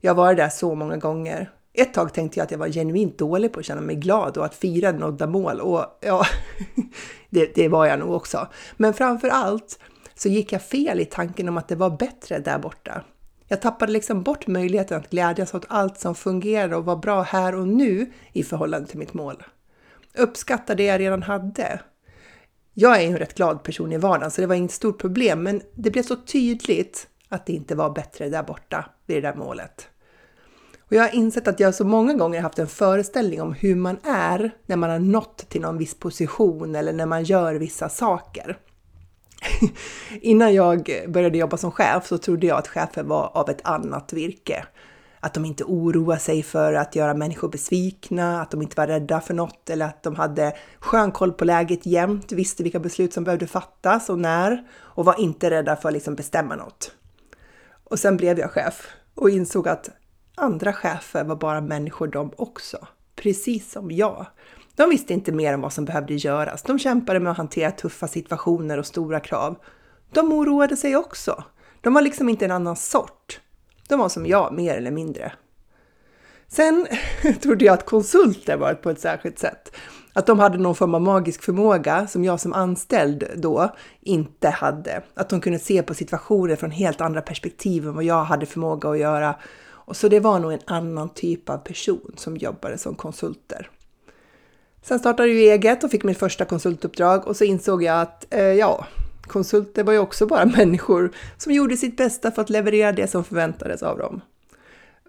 Jag 0.01 0.15
var 0.15 0.33
där 0.33 0.49
så 0.49 0.75
många 0.75 0.97
gånger 0.97 1.51
ett 1.73 1.93
tag 1.93 2.13
tänkte 2.13 2.39
jag 2.39 2.45
att 2.45 2.51
jag 2.51 2.57
var 2.57 2.69
genuint 2.69 3.17
dålig 3.17 3.53
på 3.53 3.59
att 3.59 3.65
känna 3.65 3.81
mig 3.81 3.95
glad 3.95 4.37
och 4.37 4.45
att 4.45 4.55
fira 4.55 4.91
nådda 4.91 5.27
mål 5.27 5.61
och 5.61 5.85
ja, 6.01 6.25
det, 7.29 7.55
det 7.55 7.67
var 7.67 7.85
jag 7.85 7.99
nog 7.99 8.11
också. 8.11 8.47
Men 8.77 8.93
framför 8.93 9.27
allt 9.27 9.79
så 10.15 10.29
gick 10.29 10.51
jag 10.51 10.61
fel 10.61 10.99
i 10.99 11.05
tanken 11.05 11.49
om 11.49 11.57
att 11.57 11.67
det 11.67 11.75
var 11.75 11.89
bättre 11.89 12.39
där 12.39 12.59
borta. 12.59 13.03
Jag 13.47 13.61
tappade 13.61 13.91
liksom 13.91 14.23
bort 14.23 14.47
möjligheten 14.47 14.97
att 14.97 15.09
glädjas 15.09 15.53
åt 15.53 15.65
allt 15.67 15.99
som 15.99 16.15
fungerade 16.15 16.75
och 16.75 16.85
var 16.85 16.95
bra 16.95 17.21
här 17.21 17.55
och 17.55 17.67
nu 17.67 18.13
i 18.33 18.43
förhållande 18.43 18.87
till 18.87 18.99
mitt 18.99 19.13
mål. 19.13 19.43
Uppskatta 20.17 20.75
det 20.75 20.83
jag 20.83 20.99
redan 20.99 21.23
hade. 21.23 21.79
Jag 22.73 22.97
är 22.97 23.01
ju 23.01 23.07
en 23.07 23.17
rätt 23.17 23.33
glad 23.33 23.63
person 23.63 23.91
i 23.91 23.97
vardagen 23.97 24.31
så 24.31 24.41
det 24.41 24.47
var 24.47 24.55
inget 24.55 24.71
stort 24.71 25.01
problem 25.01 25.43
men 25.43 25.61
det 25.75 25.91
blev 25.91 26.03
så 26.03 26.15
tydligt 26.15 27.07
att 27.29 27.45
det 27.45 27.53
inte 27.53 27.75
var 27.75 27.89
bättre 27.89 28.29
där 28.29 28.43
borta 28.43 28.85
vid 29.05 29.17
det 29.17 29.29
där 29.29 29.35
målet. 29.35 29.89
Och 30.89 30.95
jag 30.95 31.03
har 31.03 31.15
insett 31.15 31.47
att 31.47 31.59
jag 31.59 31.75
så 31.75 31.85
många 31.85 32.13
gånger 32.13 32.41
haft 32.41 32.59
en 32.59 32.67
föreställning 32.67 33.41
om 33.41 33.53
hur 33.53 33.75
man 33.75 33.97
är 34.03 34.51
när 34.65 34.75
man 34.75 34.89
har 34.89 34.99
nått 34.99 35.49
till 35.49 35.61
någon 35.61 35.77
viss 35.77 35.95
position 35.95 36.75
eller 36.75 36.93
när 36.93 37.05
man 37.05 37.23
gör 37.23 37.55
vissa 37.55 37.89
saker. 37.89 38.57
Innan 40.21 40.53
jag 40.53 41.05
började 41.07 41.37
jobba 41.37 41.57
som 41.57 41.71
chef 41.71 42.07
så 42.07 42.17
trodde 42.17 42.47
jag 42.47 42.57
att 42.57 42.67
chefer 42.67 43.03
var 43.03 43.31
av 43.33 43.49
ett 43.49 43.61
annat 43.63 44.13
virke. 44.13 44.65
Att 45.19 45.33
de 45.33 45.45
inte 45.45 45.63
oroar 45.63 46.17
sig 46.17 46.43
för 46.43 46.73
att 46.73 46.95
göra 46.95 47.13
människor 47.13 47.49
besvikna, 47.49 48.41
att 48.41 48.51
de 48.51 48.61
inte 48.61 48.75
var 48.77 48.87
rädda 48.87 49.21
för 49.21 49.33
något 49.33 49.69
eller 49.69 49.85
att 49.85 50.03
de 50.03 50.15
hade 50.15 50.53
skön 50.79 51.11
koll 51.11 51.31
på 51.31 51.45
läget 51.45 51.85
jämt, 51.85 52.31
visste 52.31 52.63
vilka 52.63 52.79
beslut 52.79 53.13
som 53.13 53.23
behövde 53.23 53.47
fattas 53.47 54.09
och 54.09 54.19
när 54.19 54.63
och 54.77 55.05
var 55.05 55.19
inte 55.19 55.49
rädda 55.49 55.75
för 55.75 55.89
att 55.89 55.93
liksom 55.93 56.15
bestämma 56.15 56.55
något. 56.55 56.91
Och 57.83 57.99
sen 57.99 58.17
blev 58.17 58.39
jag 58.39 58.51
chef 58.51 58.87
och 59.15 59.29
insåg 59.29 59.67
att 59.67 59.89
andra 60.39 60.73
chefer 60.73 61.23
var 61.23 61.35
bara 61.35 61.61
människor 61.61 62.07
de 62.07 62.31
också, 62.37 62.87
precis 63.15 63.71
som 63.71 63.91
jag. 63.91 64.25
De 64.75 64.89
visste 64.89 65.13
inte 65.13 65.31
mer 65.31 65.53
om 65.53 65.61
vad 65.61 65.73
som 65.73 65.85
behövde 65.85 66.13
göras. 66.13 66.63
De 66.63 66.79
kämpade 66.79 67.19
med 67.19 67.31
att 67.31 67.37
hantera 67.37 67.71
tuffa 67.71 68.07
situationer 68.07 68.77
och 68.77 68.85
stora 68.85 69.19
krav. 69.19 69.55
De 70.11 70.33
oroade 70.33 70.77
sig 70.77 70.95
också. 70.95 71.43
De 71.81 71.93
var 71.93 72.01
liksom 72.01 72.29
inte 72.29 72.45
en 72.45 72.51
annan 72.51 72.75
sort. 72.75 73.39
De 73.87 73.99
var 73.99 74.09
som 74.09 74.25
jag, 74.25 74.53
mer 74.53 74.75
eller 74.75 74.91
mindre. 74.91 75.31
Sen 76.47 76.87
trodde 77.41 77.65
jag 77.65 77.73
att 77.73 77.85
konsulter 77.85 78.57
var 78.57 78.73
på 78.73 78.89
ett 78.89 78.99
särskilt 78.99 79.39
sätt. 79.39 79.71
Att 80.13 80.25
de 80.25 80.39
hade 80.39 80.57
någon 80.57 80.75
form 80.75 80.95
av 80.95 81.01
magisk 81.01 81.43
förmåga 81.43 82.07
som 82.07 82.23
jag 82.23 82.39
som 82.39 82.53
anställd 82.53 83.23
då 83.35 83.75
inte 84.01 84.49
hade. 84.49 85.03
Att 85.13 85.29
de 85.29 85.41
kunde 85.41 85.59
se 85.59 85.83
på 85.83 85.93
situationer 85.93 86.55
från 86.55 86.71
helt 86.71 87.01
andra 87.01 87.21
perspektiv 87.21 87.87
än 87.87 87.95
vad 87.95 88.03
jag 88.03 88.23
hade 88.23 88.45
förmåga 88.45 88.89
att 88.89 88.99
göra. 88.99 89.35
Och 89.89 89.97
så 89.97 90.07
det 90.07 90.19
var 90.19 90.39
nog 90.39 90.53
en 90.53 90.59
annan 90.65 91.09
typ 91.09 91.49
av 91.49 91.57
person 91.57 92.13
som 92.17 92.37
jobbade 92.37 92.77
som 92.77 92.95
konsulter. 92.95 93.69
Sen 94.81 94.99
startade 94.99 95.29
jag 95.29 95.53
eget 95.53 95.83
och 95.83 95.91
fick 95.91 96.03
mitt 96.03 96.17
första 96.17 96.45
konsultuppdrag 96.45 97.27
och 97.27 97.35
så 97.37 97.43
insåg 97.43 97.83
jag 97.83 98.01
att 98.01 98.33
eh, 98.33 98.41
ja, 98.41 98.85
konsulter 99.21 99.83
var 99.83 99.93
ju 99.93 99.99
också 99.99 100.25
bara 100.25 100.45
människor 100.57 101.11
som 101.37 101.53
gjorde 101.53 101.77
sitt 101.77 101.97
bästa 101.97 102.31
för 102.31 102.41
att 102.41 102.49
leverera 102.49 102.91
det 102.91 103.07
som 103.07 103.23
förväntades 103.23 103.83
av 103.83 103.97
dem. 103.97 104.21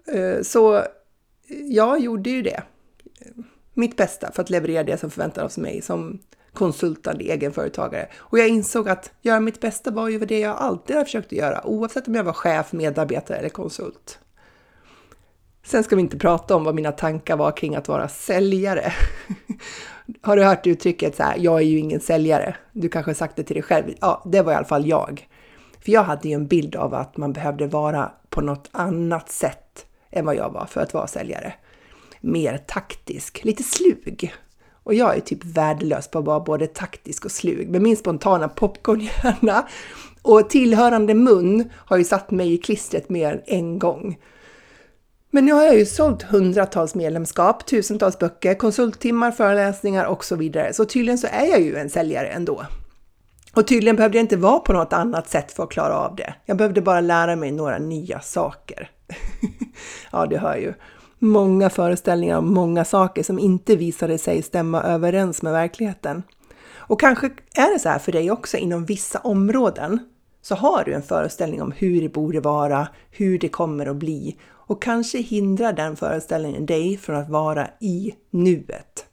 Eh, 0.07 0.41
så 0.41 0.75
eh, 0.75 0.83
jag 1.47 1.99
gjorde 1.99 2.29
ju 2.29 2.41
det. 2.41 2.63
Mitt 3.73 3.97
bästa 3.97 4.31
för 4.31 4.41
att 4.41 4.49
leverera 4.49 4.83
det 4.83 4.97
som 4.97 5.11
förväntades 5.11 5.57
av 5.57 5.61
mig 5.61 5.81
som 5.81 6.19
konsultande 6.53 7.23
egenföretagare. 7.23 8.07
Och 8.17 8.39
jag 8.39 8.47
insåg 8.47 8.89
att 8.89 9.11
göra 9.21 9.39
mitt 9.39 9.59
bästa 9.59 9.91
var 9.91 10.09
ju 10.09 10.19
det 10.19 10.39
jag 10.39 10.57
alltid 10.57 10.95
har 10.95 11.03
försökt 11.03 11.27
att 11.27 11.31
göra, 11.31 11.67
oavsett 11.67 12.07
om 12.07 12.15
jag 12.15 12.23
var 12.23 12.33
chef, 12.33 12.71
medarbetare 12.71 13.37
eller 13.37 13.49
konsult. 13.49 14.19
Sen 15.63 15.83
ska 15.83 15.95
vi 15.95 16.01
inte 16.01 16.17
prata 16.17 16.55
om 16.55 16.63
vad 16.63 16.75
mina 16.75 16.91
tankar 16.91 17.37
var 17.37 17.51
kring 17.51 17.75
att 17.75 17.87
vara 17.87 18.07
säljare. 18.07 18.93
Har 20.21 20.35
du 20.35 20.43
hört 20.43 20.67
uttrycket 20.67 21.15
så 21.15 21.23
här, 21.23 21.37
jag 21.37 21.57
är 21.57 21.65
ju 21.65 21.77
ingen 21.77 21.99
säljare? 21.99 22.55
Du 22.71 22.89
kanske 22.89 23.09
har 23.09 23.15
sagt 23.15 23.35
det 23.35 23.43
till 23.43 23.55
dig 23.55 23.63
själv? 23.63 23.85
Ja, 24.01 24.23
det 24.25 24.41
var 24.41 24.51
i 24.51 24.55
alla 24.55 24.65
fall 24.65 24.87
jag. 24.87 25.27
För 25.79 25.91
jag 25.91 26.03
hade 26.03 26.29
ju 26.29 26.33
en 26.33 26.47
bild 26.47 26.75
av 26.75 26.93
att 26.93 27.17
man 27.17 27.33
behövde 27.33 27.67
vara 27.67 28.11
på 28.29 28.41
något 28.41 28.69
annat 28.71 29.29
sätt 29.29 29.85
än 30.11 30.25
vad 30.25 30.35
jag 30.35 30.49
var 30.49 30.65
för 30.65 30.81
att 30.81 30.93
vara 30.93 31.07
säljare. 31.07 31.53
Mer 32.21 32.57
taktisk, 32.57 33.43
lite 33.43 33.63
slug. 33.63 34.33
Och 34.83 34.93
jag 34.93 35.17
är 35.17 35.21
typ 35.21 35.45
värdelös 35.45 36.07
på 36.07 36.19
att 36.19 36.25
vara 36.25 36.39
både 36.39 36.67
taktisk 36.67 37.25
och 37.25 37.31
slug 37.31 37.69
Men 37.69 37.83
min 37.83 37.97
spontana 37.97 38.49
popcornhjärna 38.49 39.67
och 40.21 40.49
tillhörande 40.49 41.13
mun 41.13 41.69
har 41.75 41.97
ju 41.97 42.03
satt 42.03 42.31
mig 42.31 42.53
i 42.53 42.57
klistret 42.57 43.09
mer 43.09 43.33
än 43.33 43.41
en 43.45 43.79
gång. 43.79 44.17
Men 45.33 45.45
nu 45.45 45.51
har 45.51 45.63
jag 45.63 45.77
ju 45.77 45.85
sålt 45.85 46.21
hundratals 46.21 46.95
medlemskap, 46.95 47.65
tusentals 47.65 48.19
böcker, 48.19 48.53
konsulttimmar, 48.53 49.31
föreläsningar 49.31 50.05
och 50.05 50.25
så 50.25 50.35
vidare. 50.35 50.73
Så 50.73 50.85
tydligen 50.85 51.17
så 51.17 51.27
är 51.27 51.45
jag 51.45 51.61
ju 51.61 51.75
en 51.75 51.89
säljare 51.89 52.27
ändå. 52.27 52.65
Och 53.53 53.67
tydligen 53.67 53.95
behövde 53.95 54.17
jag 54.17 54.23
inte 54.23 54.37
vara 54.37 54.59
på 54.59 54.73
något 54.73 54.93
annat 54.93 55.29
sätt 55.29 55.51
för 55.51 55.63
att 55.63 55.71
klara 55.71 55.97
av 55.97 56.15
det. 56.15 56.33
Jag 56.45 56.57
behövde 56.57 56.81
bara 56.81 57.01
lära 57.01 57.35
mig 57.35 57.51
några 57.51 57.77
nya 57.77 58.19
saker. 58.19 58.89
ja, 60.11 60.25
du 60.25 60.37
hör 60.37 60.55
ju. 60.55 60.73
Många 61.19 61.69
föreställningar 61.69 62.37
om 62.37 62.53
många 62.53 62.85
saker 62.85 63.23
som 63.23 63.39
inte 63.39 63.75
visade 63.75 64.17
sig 64.17 64.41
stämma 64.41 64.83
överens 64.83 65.41
med 65.41 65.53
verkligheten. 65.53 66.23
Och 66.73 66.99
kanske 66.99 67.25
är 67.55 67.73
det 67.73 67.79
så 67.79 67.89
här 67.89 67.99
för 67.99 68.11
dig 68.11 68.31
också 68.31 68.57
inom 68.57 68.85
vissa 68.85 69.19
områden. 69.19 69.99
Så 70.41 70.55
har 70.55 70.83
du 70.83 70.93
en 70.93 71.03
föreställning 71.03 71.61
om 71.61 71.71
hur 71.71 72.01
det 72.01 72.09
borde 72.09 72.39
vara, 72.39 72.87
hur 73.11 73.39
det 73.39 73.49
kommer 73.49 73.85
att 73.85 73.95
bli 73.95 74.37
och 74.71 74.81
kanske 74.81 75.17
hindrar 75.17 75.73
den 75.73 75.95
föreställningen 75.95 76.65
dig 76.65 76.97
från 76.97 77.15
att 77.15 77.29
vara 77.29 77.69
i 77.79 78.15
nuet. 78.29 79.05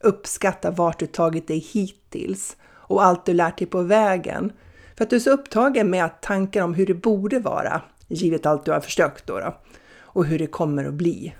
Uppskatta 0.00 0.70
vart 0.70 0.98
du 0.98 1.06
tagit 1.06 1.48
dig 1.48 1.58
hittills 1.58 2.56
och 2.72 3.04
allt 3.04 3.26
du 3.26 3.34
lärt 3.34 3.58
dig 3.58 3.66
på 3.66 3.82
vägen. 3.82 4.52
För 4.96 5.04
att 5.04 5.10
du 5.10 5.16
är 5.16 5.20
så 5.20 5.30
upptagen 5.30 5.90
med 5.90 6.04
att 6.04 6.22
tankar 6.22 6.62
om 6.62 6.74
hur 6.74 6.86
det 6.86 6.94
borde 6.94 7.38
vara, 7.38 7.82
givet 8.08 8.46
allt 8.46 8.64
du 8.64 8.72
har 8.72 8.80
försökt 8.80 9.26
då, 9.26 9.38
då 9.38 9.54
och 9.98 10.24
hur 10.24 10.38
det 10.38 10.46
kommer 10.46 10.84
att 10.84 10.94
bli. 10.94 11.34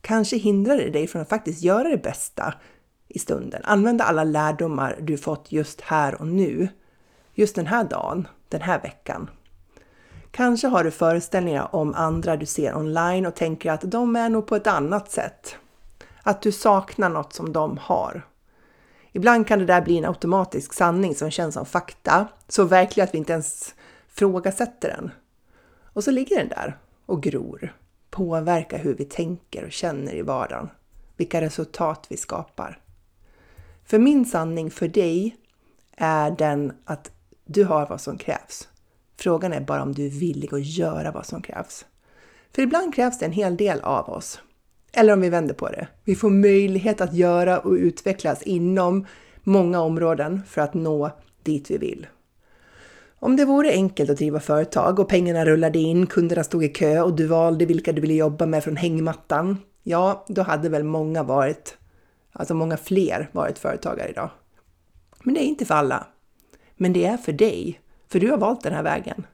Kanske 0.00 0.36
hindrar 0.36 0.76
det 0.76 0.90
dig 0.90 1.06
från 1.06 1.22
att 1.22 1.28
faktiskt 1.28 1.62
göra 1.62 1.88
det 1.88 2.02
bästa 2.02 2.54
i 3.08 3.18
stunden. 3.18 3.60
Använda 3.64 4.04
alla 4.04 4.24
lärdomar 4.24 4.98
du 5.00 5.16
fått 5.16 5.52
just 5.52 5.80
här 5.80 6.20
och 6.20 6.26
nu. 6.26 6.68
Just 7.34 7.54
den 7.54 7.66
här 7.66 7.84
dagen, 7.84 8.28
den 8.48 8.60
här 8.60 8.82
veckan. 8.82 9.30
Kanske 10.32 10.68
har 10.68 10.84
du 10.84 10.90
föreställningar 10.90 11.74
om 11.74 11.94
andra 11.94 12.36
du 12.36 12.46
ser 12.46 12.76
online 12.76 13.26
och 13.26 13.34
tänker 13.34 13.72
att 13.72 13.80
de 13.80 14.16
är 14.16 14.28
nog 14.28 14.46
på 14.46 14.56
ett 14.56 14.66
annat 14.66 15.10
sätt. 15.10 15.56
Att 16.22 16.42
du 16.42 16.52
saknar 16.52 17.08
något 17.08 17.32
som 17.32 17.52
de 17.52 17.78
har. 17.78 18.26
Ibland 19.12 19.46
kan 19.46 19.58
det 19.58 19.64
där 19.64 19.82
bli 19.82 19.98
en 19.98 20.04
automatisk 20.04 20.72
sanning 20.72 21.14
som 21.14 21.30
känns 21.30 21.54
som 21.54 21.66
fakta, 21.66 22.28
så 22.48 22.64
verklig 22.64 23.02
att 23.02 23.14
vi 23.14 23.18
inte 23.18 23.32
ens 23.32 23.74
frågasätter 24.08 24.88
den. 24.88 25.10
Och 25.84 26.04
så 26.04 26.10
ligger 26.10 26.38
den 26.38 26.48
där 26.48 26.78
och 27.06 27.22
gror, 27.22 27.76
påverkar 28.10 28.78
hur 28.78 28.94
vi 28.94 29.04
tänker 29.04 29.64
och 29.64 29.72
känner 29.72 30.14
i 30.14 30.22
vardagen, 30.22 30.68
vilka 31.16 31.40
resultat 31.40 32.06
vi 32.08 32.16
skapar. 32.16 32.80
För 33.84 33.98
min 33.98 34.24
sanning 34.24 34.70
för 34.70 34.88
dig 34.88 35.36
är 35.96 36.30
den 36.30 36.72
att 36.84 37.10
du 37.44 37.64
har 37.64 37.86
vad 37.86 38.00
som 38.00 38.18
krävs. 38.18 38.68
Frågan 39.22 39.52
är 39.52 39.60
bara 39.60 39.82
om 39.82 39.92
du 39.94 40.06
är 40.06 40.10
villig 40.10 40.54
att 40.54 40.66
göra 40.66 41.10
vad 41.10 41.26
som 41.26 41.42
krävs. 41.42 41.84
För 42.54 42.62
ibland 42.62 42.94
krävs 42.94 43.18
det 43.18 43.26
en 43.26 43.32
hel 43.32 43.56
del 43.56 43.80
av 43.80 44.08
oss. 44.08 44.40
Eller 44.92 45.12
om 45.12 45.20
vi 45.20 45.28
vänder 45.28 45.54
på 45.54 45.68
det. 45.68 45.88
Vi 46.04 46.14
får 46.14 46.30
möjlighet 46.30 47.00
att 47.00 47.14
göra 47.14 47.58
och 47.58 47.72
utvecklas 47.72 48.42
inom 48.42 49.06
många 49.42 49.80
områden 49.80 50.40
för 50.46 50.62
att 50.62 50.74
nå 50.74 51.10
dit 51.42 51.70
vi 51.70 51.78
vill. 51.78 52.06
Om 53.18 53.36
det 53.36 53.44
vore 53.44 53.70
enkelt 53.70 54.10
att 54.10 54.16
driva 54.16 54.40
företag 54.40 54.98
och 54.98 55.08
pengarna 55.08 55.44
rullade 55.44 55.78
in, 55.78 56.06
kunderna 56.06 56.44
stod 56.44 56.64
i 56.64 56.68
kö 56.68 57.00
och 57.00 57.16
du 57.16 57.26
valde 57.26 57.66
vilka 57.66 57.92
du 57.92 58.00
ville 58.00 58.14
jobba 58.14 58.46
med 58.46 58.64
från 58.64 58.76
hängmattan, 58.76 59.58
ja, 59.82 60.24
då 60.28 60.42
hade 60.42 60.68
väl 60.68 60.84
många 60.84 61.22
varit, 61.22 61.76
alltså 62.32 62.54
många 62.54 62.76
fler 62.76 63.28
varit 63.32 63.58
företagare 63.58 64.08
idag. 64.08 64.30
Men 65.22 65.34
det 65.34 65.44
är 65.44 65.46
inte 65.46 65.64
för 65.64 65.74
alla. 65.74 66.06
Men 66.76 66.92
det 66.92 67.04
är 67.04 67.16
för 67.16 67.32
dig 67.32 67.78
för 68.12 68.20
du 68.20 68.30
har 68.30 68.38
valt 68.38 68.62
den 68.62 68.72
här 68.72 68.82
vägen. 68.82 69.26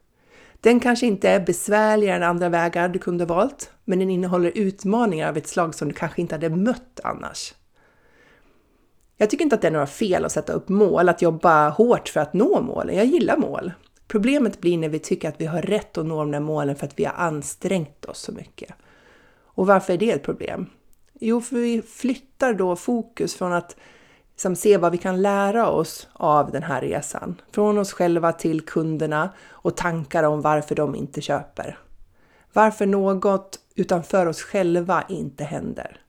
Den 0.60 0.80
kanske 0.80 1.06
inte 1.06 1.28
är 1.30 1.40
besvärligare 1.40 2.16
än 2.16 2.22
andra 2.22 2.48
vägar 2.48 2.88
du 2.88 2.98
kunde 2.98 3.24
valt, 3.24 3.70
men 3.84 3.98
den 3.98 4.10
innehåller 4.10 4.52
utmaningar 4.54 5.28
av 5.28 5.36
ett 5.36 5.48
slag 5.48 5.74
som 5.74 5.88
du 5.88 5.94
kanske 5.94 6.20
inte 6.20 6.34
hade 6.34 6.48
mött 6.48 7.00
annars. 7.04 7.54
Jag 9.16 9.30
tycker 9.30 9.44
inte 9.44 9.54
att 9.56 9.62
det 9.62 9.68
är 9.68 9.72
några 9.72 9.86
fel 9.86 10.24
att 10.24 10.32
sätta 10.32 10.52
upp 10.52 10.68
mål, 10.68 11.08
att 11.08 11.22
jobba 11.22 11.68
hårt 11.68 12.08
för 12.08 12.20
att 12.20 12.34
nå 12.34 12.60
målen. 12.60 12.96
Jag 12.96 13.06
gillar 13.06 13.36
mål. 13.36 13.72
Problemet 14.08 14.60
blir 14.60 14.78
när 14.78 14.88
vi 14.88 14.98
tycker 14.98 15.28
att 15.28 15.40
vi 15.40 15.46
har 15.46 15.62
rätt 15.62 15.98
att 15.98 16.06
nå 16.06 16.18
de 16.18 16.30
där 16.30 16.40
målen 16.40 16.76
för 16.76 16.86
att 16.86 16.98
vi 16.98 17.04
har 17.04 17.14
ansträngt 17.14 18.04
oss 18.04 18.18
så 18.18 18.32
mycket. 18.32 18.70
Och 19.42 19.66
varför 19.66 19.92
är 19.92 19.98
det 19.98 20.10
ett 20.10 20.22
problem? 20.22 20.66
Jo, 21.20 21.40
för 21.40 21.56
vi 21.56 21.82
flyttar 21.82 22.54
då 22.54 22.76
fokus 22.76 23.34
från 23.34 23.52
att 23.52 23.76
som 24.40 24.56
se 24.56 24.76
vad 24.76 24.92
vi 24.92 24.98
kan 24.98 25.22
lära 25.22 25.70
oss 25.70 26.08
av 26.12 26.50
den 26.50 26.62
här 26.62 26.80
resan. 26.80 27.40
Från 27.52 27.78
oss 27.78 27.92
själva 27.92 28.32
till 28.32 28.60
kunderna 28.60 29.30
och 29.48 29.76
tankar 29.76 30.22
om 30.22 30.40
varför 30.40 30.74
de 30.74 30.94
inte 30.94 31.20
köper. 31.20 31.78
Varför 32.52 32.86
något 32.86 33.58
utanför 33.74 34.26
oss 34.26 34.42
själva 34.42 35.04
inte 35.08 35.44
händer. 35.44 36.00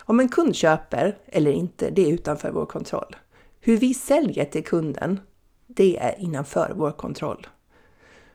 Om 0.00 0.20
en 0.20 0.28
kund 0.28 0.54
köper 0.56 1.18
eller 1.26 1.50
inte, 1.50 1.90
det 1.90 2.02
är 2.02 2.12
utanför 2.12 2.50
vår 2.50 2.66
kontroll. 2.66 3.16
Hur 3.60 3.76
vi 3.76 3.94
säljer 3.94 4.44
till 4.44 4.64
kunden, 4.64 5.20
det 5.66 5.98
är 5.98 6.20
innanför 6.20 6.72
vår 6.76 6.92
kontroll. 6.92 7.46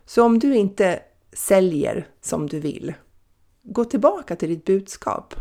Så 0.05 0.23
om 0.23 0.39
du 0.39 0.55
inte 0.55 0.99
säljer 1.33 2.07
som 2.21 2.47
du 2.47 2.59
vill, 2.59 2.93
gå 3.63 3.85
tillbaka 3.85 4.35
till 4.35 4.49
ditt 4.49 4.65
budskap. 4.65 5.33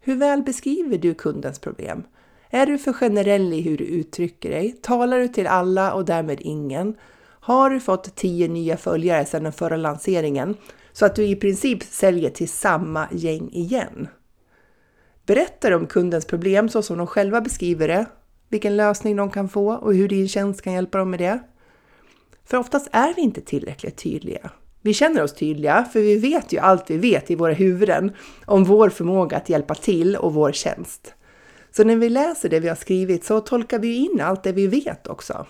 Hur 0.00 0.16
väl 0.16 0.42
beskriver 0.42 0.98
du 0.98 1.14
kundens 1.14 1.58
problem? 1.58 2.02
Är 2.50 2.66
du 2.66 2.78
för 2.78 2.92
generell 2.92 3.52
i 3.52 3.60
hur 3.60 3.76
du 3.76 3.84
uttrycker 3.84 4.50
dig? 4.50 4.72
Talar 4.82 5.18
du 5.18 5.28
till 5.28 5.46
alla 5.46 5.92
och 5.92 6.04
därmed 6.04 6.38
ingen? 6.40 6.94
Har 7.40 7.70
du 7.70 7.80
fått 7.80 8.16
10 8.16 8.48
nya 8.48 8.76
följare 8.76 9.24
sedan 9.24 9.42
den 9.42 9.52
förra 9.52 9.76
lanseringen 9.76 10.56
så 10.92 11.06
att 11.06 11.16
du 11.16 11.26
i 11.26 11.36
princip 11.36 11.82
säljer 11.82 12.30
till 12.30 12.48
samma 12.48 13.08
gäng 13.12 13.50
igen? 13.52 14.08
Berättar 15.26 15.72
om 15.72 15.86
kundens 15.86 16.24
problem 16.24 16.68
så 16.68 16.82
som 16.82 16.98
de 16.98 17.06
själva 17.06 17.40
beskriver 17.40 17.88
det, 17.88 18.06
vilken 18.48 18.76
lösning 18.76 19.16
de 19.16 19.30
kan 19.30 19.48
få 19.48 19.72
och 19.72 19.94
hur 19.94 20.08
din 20.08 20.28
tjänst 20.28 20.62
kan 20.62 20.72
hjälpa 20.72 20.98
dem 20.98 21.10
med 21.10 21.20
det. 21.20 21.40
För 22.44 22.56
oftast 22.56 22.88
är 22.92 23.14
vi 23.14 23.22
inte 23.22 23.40
tillräckligt 23.40 23.96
tydliga. 23.96 24.50
Vi 24.82 24.94
känner 24.94 25.22
oss 25.22 25.34
tydliga, 25.34 25.84
för 25.92 26.00
vi 26.00 26.18
vet 26.18 26.52
ju 26.52 26.58
allt 26.58 26.90
vi 26.90 26.96
vet 26.96 27.30
i 27.30 27.34
våra 27.34 27.52
huvuden 27.52 28.12
om 28.44 28.64
vår 28.64 28.88
förmåga 28.88 29.36
att 29.36 29.48
hjälpa 29.48 29.74
till 29.74 30.16
och 30.16 30.34
vår 30.34 30.52
tjänst. 30.52 31.14
Så 31.78 31.84
när 31.84 31.96
vi 31.96 32.08
läser 32.08 32.48
det 32.48 32.60
vi 32.60 32.68
har 32.68 32.76
skrivit 32.76 33.24
så 33.24 33.40
tolkar 33.40 33.78
vi 33.78 33.96
in 33.96 34.20
allt 34.20 34.42
det 34.42 34.52
vi 34.52 34.66
vet 34.66 35.06
också. 35.06 35.46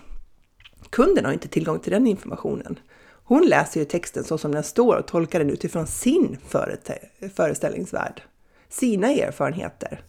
Kunden 0.90 1.24
har 1.24 1.32
inte 1.32 1.48
tillgång 1.48 1.80
till 1.80 1.92
den 1.92 2.06
informationen. 2.06 2.78
Hon 3.24 3.46
läser 3.46 3.80
ju 3.80 3.86
texten 3.86 4.24
så 4.24 4.38
som 4.38 4.52
den 4.52 4.62
står 4.62 4.96
och 4.96 5.06
tolkar 5.06 5.38
den 5.38 5.50
utifrån 5.50 5.86
sin 5.86 6.38
föreställningsvärld, 7.34 8.22
sina 8.68 9.10
erfarenheter. 9.10 10.00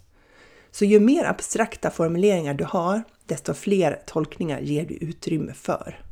Så 0.71 0.85
ju 0.85 0.99
mer 0.99 1.25
abstrakta 1.25 1.89
formuleringar 1.89 2.53
du 2.53 2.63
har, 2.63 3.03
desto 3.25 3.53
fler 3.53 4.01
tolkningar 4.05 4.59
ger 4.59 4.85
du 4.85 4.93
utrymme 4.93 5.53
för. 5.53 6.03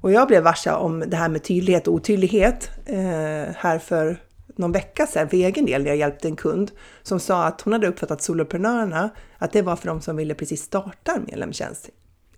Och 0.00 0.12
jag 0.12 0.28
blev 0.28 0.42
varse 0.42 0.72
om 0.72 1.04
det 1.06 1.16
här 1.16 1.28
med 1.28 1.42
tydlighet 1.42 1.88
och 1.88 1.94
otydlighet 1.94 2.70
eh, 2.86 3.54
här 3.56 3.78
för 3.78 4.20
någon 4.58 4.72
vecka 4.72 5.06
sedan 5.06 5.28
för 5.28 5.36
egen 5.36 5.66
del 5.66 5.82
när 5.82 5.90
jag 5.90 5.96
hjälpte 5.96 6.28
en 6.28 6.36
kund 6.36 6.70
som 7.02 7.20
sa 7.20 7.44
att 7.44 7.60
hon 7.60 7.72
hade 7.72 7.88
uppfattat 7.88 8.22
soloprenörerna 8.22 9.10
att 9.38 9.52
det 9.52 9.62
var 9.62 9.76
för 9.76 9.88
de 9.88 10.00
som 10.00 10.16
ville 10.16 10.34
precis 10.34 10.62
starta 10.62 11.12
en 11.12 11.24
medlemstjänst. 11.24 11.90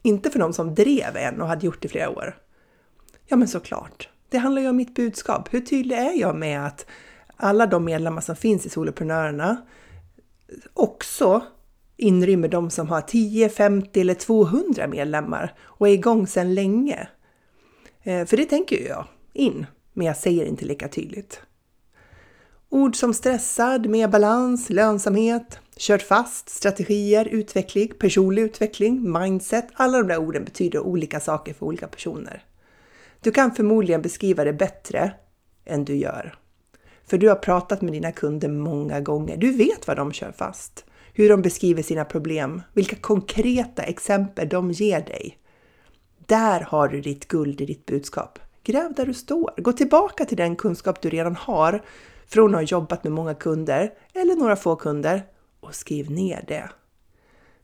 Inte 0.02 0.30
för 0.30 0.38
de 0.38 0.52
som 0.52 0.75
drev 0.75 1.16
en 1.16 1.40
och 1.40 1.49
hade 1.49 1.66
gjort 1.66 1.82
det 1.82 1.87
i 1.87 1.88
flera 1.88 2.11
år. 2.11 2.37
Ja, 3.26 3.37
men 3.37 3.49
såklart. 3.49 4.08
Det 4.28 4.38
handlar 4.38 4.62
ju 4.62 4.68
om 4.68 4.76
mitt 4.76 4.94
budskap. 4.94 5.54
Hur 5.54 5.61
tydlig 5.61 5.96
är 5.96 6.20
jag 6.20 6.37
med 6.37 6.66
att 6.66 6.87
alla 7.37 7.66
de 7.66 7.85
medlemmar 7.85 8.20
som 8.20 8.37
finns 8.37 8.66
i 8.66 8.68
Soloprenörerna 8.68 9.56
också 10.75 11.42
inrymmer 11.96 12.49
de 12.49 12.70
som 12.70 12.88
har 12.88 13.00
10, 13.00 13.49
50 13.49 14.00
eller 14.00 14.14
200 14.14 14.87
medlemmar 14.87 15.54
och 15.61 15.88
är 15.88 15.92
igång 15.92 16.26
sedan 16.26 16.54
länge. 16.54 17.08
Eh, 18.02 18.26
för 18.26 18.37
det 18.37 18.44
tänker 18.44 18.88
jag 18.88 19.06
in, 19.32 19.66
men 19.92 20.06
jag 20.06 20.16
säger 20.16 20.44
inte 20.44 20.64
lika 20.64 20.88
tydligt. 20.88 21.40
Ord 22.68 22.96
som 22.96 23.14
stressad, 23.14 23.87
mer 23.87 24.08
balans, 24.08 24.70
lönsamhet, 24.70 25.58
kört 25.76 26.02
fast, 26.02 26.49
strategier, 26.49 27.25
utveckling, 27.25 27.92
personlig 27.99 28.42
utveckling, 28.42 29.12
mindset. 29.12 29.66
Alla 29.75 29.99
de 29.99 30.08
där 30.08 30.18
orden 30.18 30.44
betyder 30.44 30.80
olika 30.80 31.20
saker 31.20 31.54
för 31.54 31.66
olika 31.66 31.87
personer. 31.88 32.44
Du 33.20 33.30
kan 33.30 33.54
förmodligen 33.54 34.02
beskriva 34.02 34.44
det 34.44 34.52
bättre 34.52 35.12
än 35.64 35.85
du 35.85 35.96
gör. 35.96 36.38
För 37.06 37.18
du 37.18 37.28
har 37.28 37.37
pratat 37.37 37.82
med 37.82 37.92
dina 37.92 38.12
kunder 38.12 38.49
många 38.49 39.00
gånger. 39.00 39.37
Du 39.37 39.52
vet 39.52 39.87
vad 39.87 39.96
de 39.96 40.12
kör 40.12 40.32
fast, 40.32 40.85
hur 41.12 41.28
de 41.28 41.42
beskriver 41.42 41.82
sina 41.82 42.04
problem, 42.04 42.62
vilka 42.73 42.96
konkreta 42.96 43.82
exempel 43.82 44.49
de 44.49 44.70
ger 44.70 45.00
dig. 45.00 45.38
Där 46.26 46.61
har 46.61 46.88
du 46.88 47.00
ditt 47.00 47.28
guld 47.28 47.61
i 47.61 47.66
ditt 47.66 47.87
budskap. 47.87 48.38
Gräv 48.64 48.94
där 48.94 49.06
du 49.06 49.14
står. 49.14 49.54
Gå 49.56 49.73
tillbaka 49.73 50.25
till 50.25 50.37
den 50.37 50.56
kunskap 50.56 51.02
du 51.02 51.11
redan 51.11 51.37
har 51.37 51.82
från 52.26 52.54
att 52.54 52.61
ha 52.61 52.62
jobbat 52.62 53.04
med 53.04 53.12
många 53.12 53.35
kunder 53.35 53.92
eller 54.14 54.37
några 54.37 54.56
få 54.56 54.76
kunder 54.76 55.26
och 55.61 55.75
skriv 55.75 56.11
ner 56.11 56.45
det. 56.49 56.71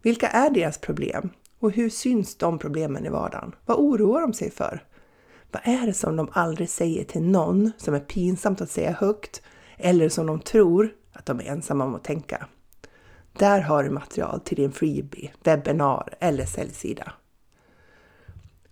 Vilka 0.02 0.28
är 0.28 0.50
deras 0.50 0.78
problem 0.78 1.31
och 1.59 1.73
hur 1.73 1.90
syns 1.90 2.37
de 2.37 2.59
problemen 2.59 3.07
i 3.07 3.09
vardagen? 3.09 3.54
Vad 3.66 3.78
oroar 3.78 4.21
de 4.21 4.33
sig 4.33 4.50
för? 4.50 4.85
Vad 5.50 5.62
är 5.64 5.87
det 5.87 5.95
som 5.95 6.16
de 6.16 6.28
aldrig 6.33 6.71
säger 6.71 7.04
till 7.04 7.23
någon 7.23 7.73
som 7.76 7.95
är 7.95 8.00
pinsamt 8.00 8.61
att 8.61 8.71
säga 8.71 8.92
högt 8.92 9.42
eller 9.76 10.09
som 10.09 10.26
de 10.26 10.40
tror 10.40 10.95
att 11.12 11.26
de 11.26 11.40
är 11.40 11.45
ensamma 11.45 11.85
om 11.85 11.95
att 11.95 12.04
tänka? 12.04 12.47
Där 13.33 13.61
har 13.61 13.85
du 13.85 13.90
material 13.90 14.40
till 14.40 14.57
din 14.57 14.73
freebie, 14.73 15.31
webbinar 15.45 16.14
eller 16.21 16.47
säljsida. 16.47 17.12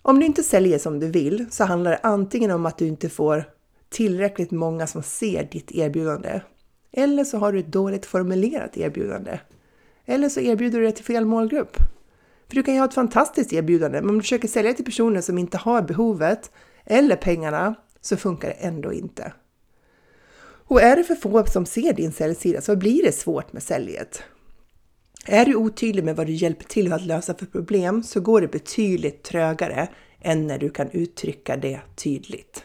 Om 0.03 0.21
du 0.21 0.27
inte 0.27 0.43
säljer 0.43 0.79
som 0.79 1.01
du 1.01 1.11
vill 1.11 1.47
så 1.51 1.65
handlar 1.65 1.91
det 1.91 2.01
antingen 2.03 2.51
om 2.51 2.67
att 2.67 2.79
du 2.79 2.87
inte 2.87 3.09
får 3.09 3.45
tillräckligt 3.91 4.51
många 4.51 4.87
som 4.87 5.03
ser 5.03 5.45
ditt 5.45 5.73
erbjudande. 5.73 6.41
Eller 6.93 7.25
så 7.25 7.39
har 7.39 7.53
du 7.53 7.59
ett 7.59 7.73
dåligt 7.73 8.07
formulerat 8.07 8.77
erbjudande. 8.77 9.39
Eller 10.05 10.29
så 10.29 10.41
erbjuder 10.41 10.79
du 10.79 10.85
det 10.85 10.93
till 10.93 11.05
fel 11.05 11.25
målgrupp. 11.25 11.77
För 12.49 12.55
du 12.55 12.63
kan 12.63 12.75
ju 12.75 12.81
ha 12.81 12.89
ett 12.89 12.95
fantastiskt 12.95 13.53
erbjudande, 13.53 14.01
men 14.01 14.11
om 14.11 14.17
du 14.17 14.23
försöker 14.23 14.49
sälja 14.49 14.75
till 14.75 14.85
personer 14.85 15.21
som 15.21 15.39
inte 15.39 15.59
har 15.59 15.83
behovet 15.83 16.51
eller 16.85 17.17
pengarna 17.17 17.75
så 18.01 18.17
funkar 18.17 18.49
det 18.49 18.55
ändå 18.55 18.93
inte. 18.93 19.33
Och 20.71 20.83
är 20.83 20.97
det 20.97 21.05
för 21.05 21.15
få 21.15 21.47
som 21.47 21.67
ser 21.67 21.93
din 21.93 22.13
säljsida 22.13 22.61
så 22.61 22.77
blir 22.77 23.03
det 23.03 23.13
svårt 23.13 23.53
med 23.53 23.63
säljet. 23.63 24.23
Är 25.27 25.45
du 25.45 25.55
otydlig 25.55 26.05
med 26.05 26.17
vad 26.17 26.27
du 26.27 26.33
hjälper 26.33 26.65
till 26.65 26.93
att 26.93 27.07
lösa 27.07 27.35
för 27.35 27.47
problem 27.47 28.03
så 28.03 28.21
går 28.21 28.41
det 28.41 28.49
betydligt 28.49 29.23
trögare 29.23 29.89
än 30.21 30.47
när 30.47 30.59
du 30.59 30.71
kan 30.71 30.91
uttrycka 30.91 31.57
det 31.57 31.81
tydligt. 31.97 32.65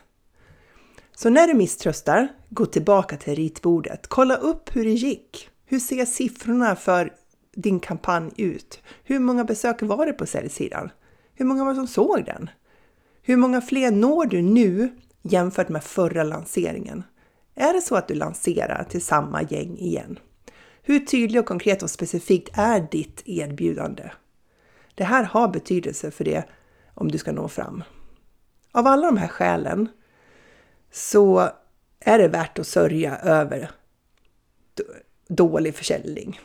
Så 1.16 1.30
när 1.30 1.48
du 1.48 1.54
misströstar, 1.54 2.28
gå 2.50 2.66
tillbaka 2.66 3.18
till 3.18 3.36
ritbordet. 3.36 4.08
Kolla 4.08 4.36
upp 4.36 4.76
hur 4.76 4.84
det 4.84 4.92
gick. 4.92 5.50
Hur 5.66 5.80
ser 5.80 6.06
siffrorna 6.06 6.76
för 6.76 7.14
din 7.56 7.80
kampanj 7.80 8.32
ut? 8.38 8.82
Hur 9.04 9.20
många 9.20 9.44
besök 9.44 9.82
var 9.82 10.06
det 10.06 10.14
på 10.14 10.26
säljsidan? 10.26 10.90
Hur 11.36 11.46
många 11.46 11.64
var 11.64 11.72
det 11.72 11.76
som 11.76 11.88
såg 11.88 12.26
den? 12.26 12.50
Hur 13.22 13.38
många 13.38 13.62
fler 13.62 13.92
når 13.92 14.26
du 14.26 14.42
nu 14.42 14.90
jämfört 15.22 15.70
med 15.70 15.84
förra 15.84 16.24
lanseringen? 16.24 17.04
Är 17.56 17.74
det 17.74 17.82
så 17.82 17.96
att 17.96 18.08
du 18.08 18.14
lanserar 18.14 18.84
till 18.84 19.02
samma 19.02 19.42
gäng 19.42 19.78
igen? 19.78 20.20
Hur 20.82 21.00
tydlig 21.00 21.40
och 21.40 21.48
konkret 21.48 21.84
och 21.84 21.90
specifikt 21.90 22.58
är 22.58 22.88
ditt 22.92 23.22
erbjudande? 23.26 24.10
Det 24.96 25.04
här 25.04 25.24
har 25.24 25.48
betydelse 25.48 26.12
för 26.12 26.24
det 26.24 26.44
om 26.94 27.12
du 27.12 27.18
ska 27.18 27.32
nå 27.32 27.48
fram. 27.48 27.84
Av 28.72 28.88
alla 28.88 29.06
de 29.06 29.18
här 29.18 29.28
skälen 29.28 29.90
så 30.96 31.50
är 32.00 32.20
det 32.20 32.28
värt 32.28 32.60
att 32.60 32.68
sörja 32.68 33.18
över 33.18 33.72
dålig 35.28 35.76
försäljning. 35.76 36.40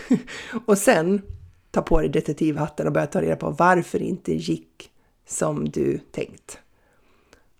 och 0.66 0.78
sen 0.78 1.22
ta 1.70 1.82
på 1.82 2.00
dig 2.00 2.08
detektivhatten 2.08 2.86
och 2.86 2.92
börja 2.92 3.06
ta 3.06 3.22
reda 3.22 3.36
på 3.36 3.50
varför 3.50 3.98
det 3.98 4.04
inte 4.04 4.34
gick 4.34 4.90
som 5.26 5.68
du 5.68 5.98
tänkt. 5.98 6.58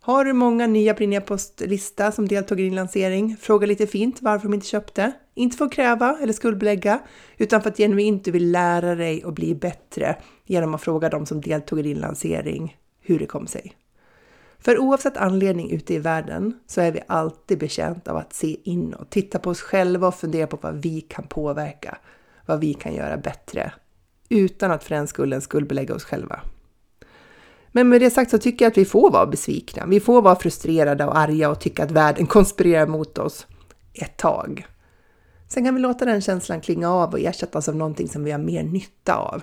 Har 0.01 0.25
du 0.25 0.33
många 0.33 0.67
nya 0.67 0.95
på 0.95 1.01
din 1.01 1.13
e-postlista 1.13 2.13
som 2.13 2.29
deltog 2.29 2.61
i 2.61 2.63
din 2.63 2.75
lansering? 2.75 3.37
Fråga 3.37 3.67
lite 3.67 3.87
fint 3.87 4.23
varför 4.23 4.49
de 4.49 4.55
inte 4.55 4.67
köpte. 4.67 5.13
Inte 5.35 5.57
för 5.57 5.65
att 5.65 5.73
kräva 5.73 6.19
eller 6.23 6.33
skuldbelägga, 6.33 7.01
utan 7.39 7.63
för 7.63 7.71
att 7.71 7.77
genuint 7.77 8.25
du 8.25 8.31
vill 8.31 8.51
lära 8.51 8.95
dig 8.95 9.25
och 9.25 9.33
bli 9.33 9.55
bättre 9.55 10.17
genom 10.45 10.75
att 10.75 10.83
fråga 10.83 11.09
de 11.09 11.27
som 11.27 11.41
deltog 11.41 11.79
i 11.79 11.83
din 11.83 11.99
lansering 11.99 12.77
hur 13.01 13.19
det 13.19 13.27
kom 13.27 13.47
sig. 13.47 13.77
För 14.65 14.79
oavsett 14.79 15.17
anledning 15.17 15.71
ute 15.71 15.95
i 15.95 15.99
världen 15.99 16.59
så 16.67 16.81
är 16.81 16.93
vi 16.93 17.01
alltid 17.07 17.59
betjänta 17.59 18.11
av 18.11 18.17
att 18.17 18.33
se 18.33 18.57
inåt, 18.65 19.11
titta 19.11 19.39
på 19.39 19.51
oss 19.51 19.61
själva 19.61 20.09
och 20.09 20.15
fundera 20.15 20.47
på 20.47 20.59
vad 20.61 20.83
vi 20.83 21.01
kan 21.01 21.27
påverka, 21.27 21.99
vad 22.47 22.61
vi 22.61 22.75
kan 22.75 22.95
göra 22.95 23.17
bättre, 23.17 23.73
utan 24.29 24.71
att 24.71 24.85
för 24.85 24.95
den 24.95 25.07
skullen 25.07 25.41
skuldbelägga 25.41 25.95
oss 25.95 26.05
själva. 26.05 26.41
Men 27.73 27.89
med 27.89 28.01
det 28.01 28.11
sagt 28.11 28.31
så 28.31 28.39
tycker 28.39 28.65
jag 28.65 28.71
att 28.71 28.79
vi 28.79 28.85
får 28.85 29.11
vara 29.11 29.27
besvikna. 29.27 29.87
Vi 29.87 30.01
får 30.01 30.23
vara 30.23 30.37
frustrerade 30.37 31.05
och 31.05 31.19
arga 31.19 31.51
och 31.51 31.61
tycka 31.61 31.85
att 31.85 31.91
världen 31.91 32.27
konspirerar 32.37 32.87
mot 32.87 33.19
oss 33.19 33.47
ett 33.95 34.17
tag. 34.17 34.67
Sen 35.49 35.65
kan 35.65 35.75
vi 35.75 35.81
låta 35.81 36.05
den 36.05 36.21
känslan 36.21 36.61
klinga 36.61 36.91
av 36.91 37.13
och 37.13 37.21
ersättas 37.21 37.69
av 37.69 37.77
någonting 37.77 38.09
som 38.09 38.25
vi 38.25 38.31
har 38.31 38.39
mer 38.39 38.63
nytta 38.63 39.15
av. 39.15 39.43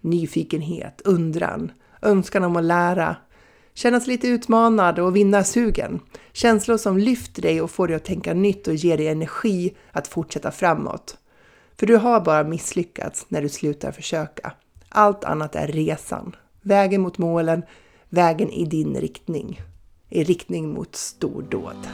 Nyfikenhet, 0.00 1.02
undran, 1.04 1.72
önskan 2.02 2.44
om 2.44 2.56
att 2.56 2.64
lära, 2.64 3.16
Kännas 3.76 4.06
lite 4.06 4.28
utmanad 4.28 4.98
och 4.98 5.16
vinna 5.16 5.44
sugen. 5.44 6.00
Känslor 6.32 6.76
som 6.76 6.98
lyfter 6.98 7.42
dig 7.42 7.60
och 7.60 7.70
får 7.70 7.88
dig 7.88 7.96
att 7.96 8.04
tänka 8.04 8.34
nytt 8.34 8.68
och 8.68 8.74
ger 8.74 8.96
dig 8.96 9.08
energi 9.08 9.74
att 9.92 10.08
fortsätta 10.08 10.50
framåt. 10.50 11.16
För 11.76 11.86
du 11.86 11.96
har 11.96 12.20
bara 12.20 12.44
misslyckats 12.44 13.26
när 13.28 13.42
du 13.42 13.48
slutar 13.48 13.92
försöka. 13.92 14.52
Allt 14.88 15.24
annat 15.24 15.56
är 15.56 15.66
resan, 15.66 16.36
vägen 16.62 17.00
mot 17.00 17.18
målen, 17.18 17.62
vägen 18.08 18.50
i 18.50 18.64
din 18.64 18.96
riktning, 18.96 19.60
i 20.08 20.24
riktning 20.24 20.68
mot 20.68 20.96
stordåd. 20.96 21.88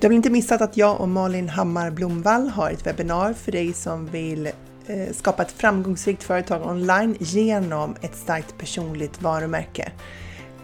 Du 0.00 0.06
har 0.06 0.08
väl 0.08 0.16
inte 0.16 0.30
missat 0.30 0.60
att 0.60 0.76
jag 0.76 1.00
och 1.00 1.08
Malin 1.08 1.48
Hammar 1.48 1.90
Blomvall 1.90 2.48
har 2.48 2.70
ett 2.70 2.86
webbinar 2.86 3.32
för 3.32 3.52
dig 3.52 3.72
som 3.72 4.06
vill 4.06 4.46
eh, 4.86 5.12
skapa 5.12 5.42
ett 5.42 5.52
framgångsrikt 5.52 6.22
företag 6.22 6.66
online 6.66 7.16
genom 7.18 7.96
ett 8.00 8.16
starkt 8.16 8.58
personligt 8.58 9.22
varumärke. 9.22 9.92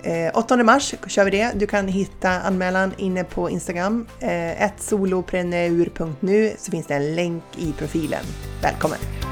Eh, 0.02 0.30
8 0.34 0.56
mars 0.56 0.94
kör 1.06 1.24
vi 1.24 1.30
det. 1.30 1.52
Du 1.54 1.66
kan 1.66 1.88
hitta 1.88 2.30
anmälan 2.30 2.92
inne 2.98 3.24
på 3.24 3.50
Instagram. 3.50 4.06
Eh, 4.20 4.70
Solopreneur.nu 4.78 6.52
så 6.58 6.70
finns 6.70 6.86
det 6.86 6.94
en 6.94 7.14
länk 7.14 7.44
i 7.56 7.72
profilen. 7.72 8.24
Välkommen! 8.62 9.23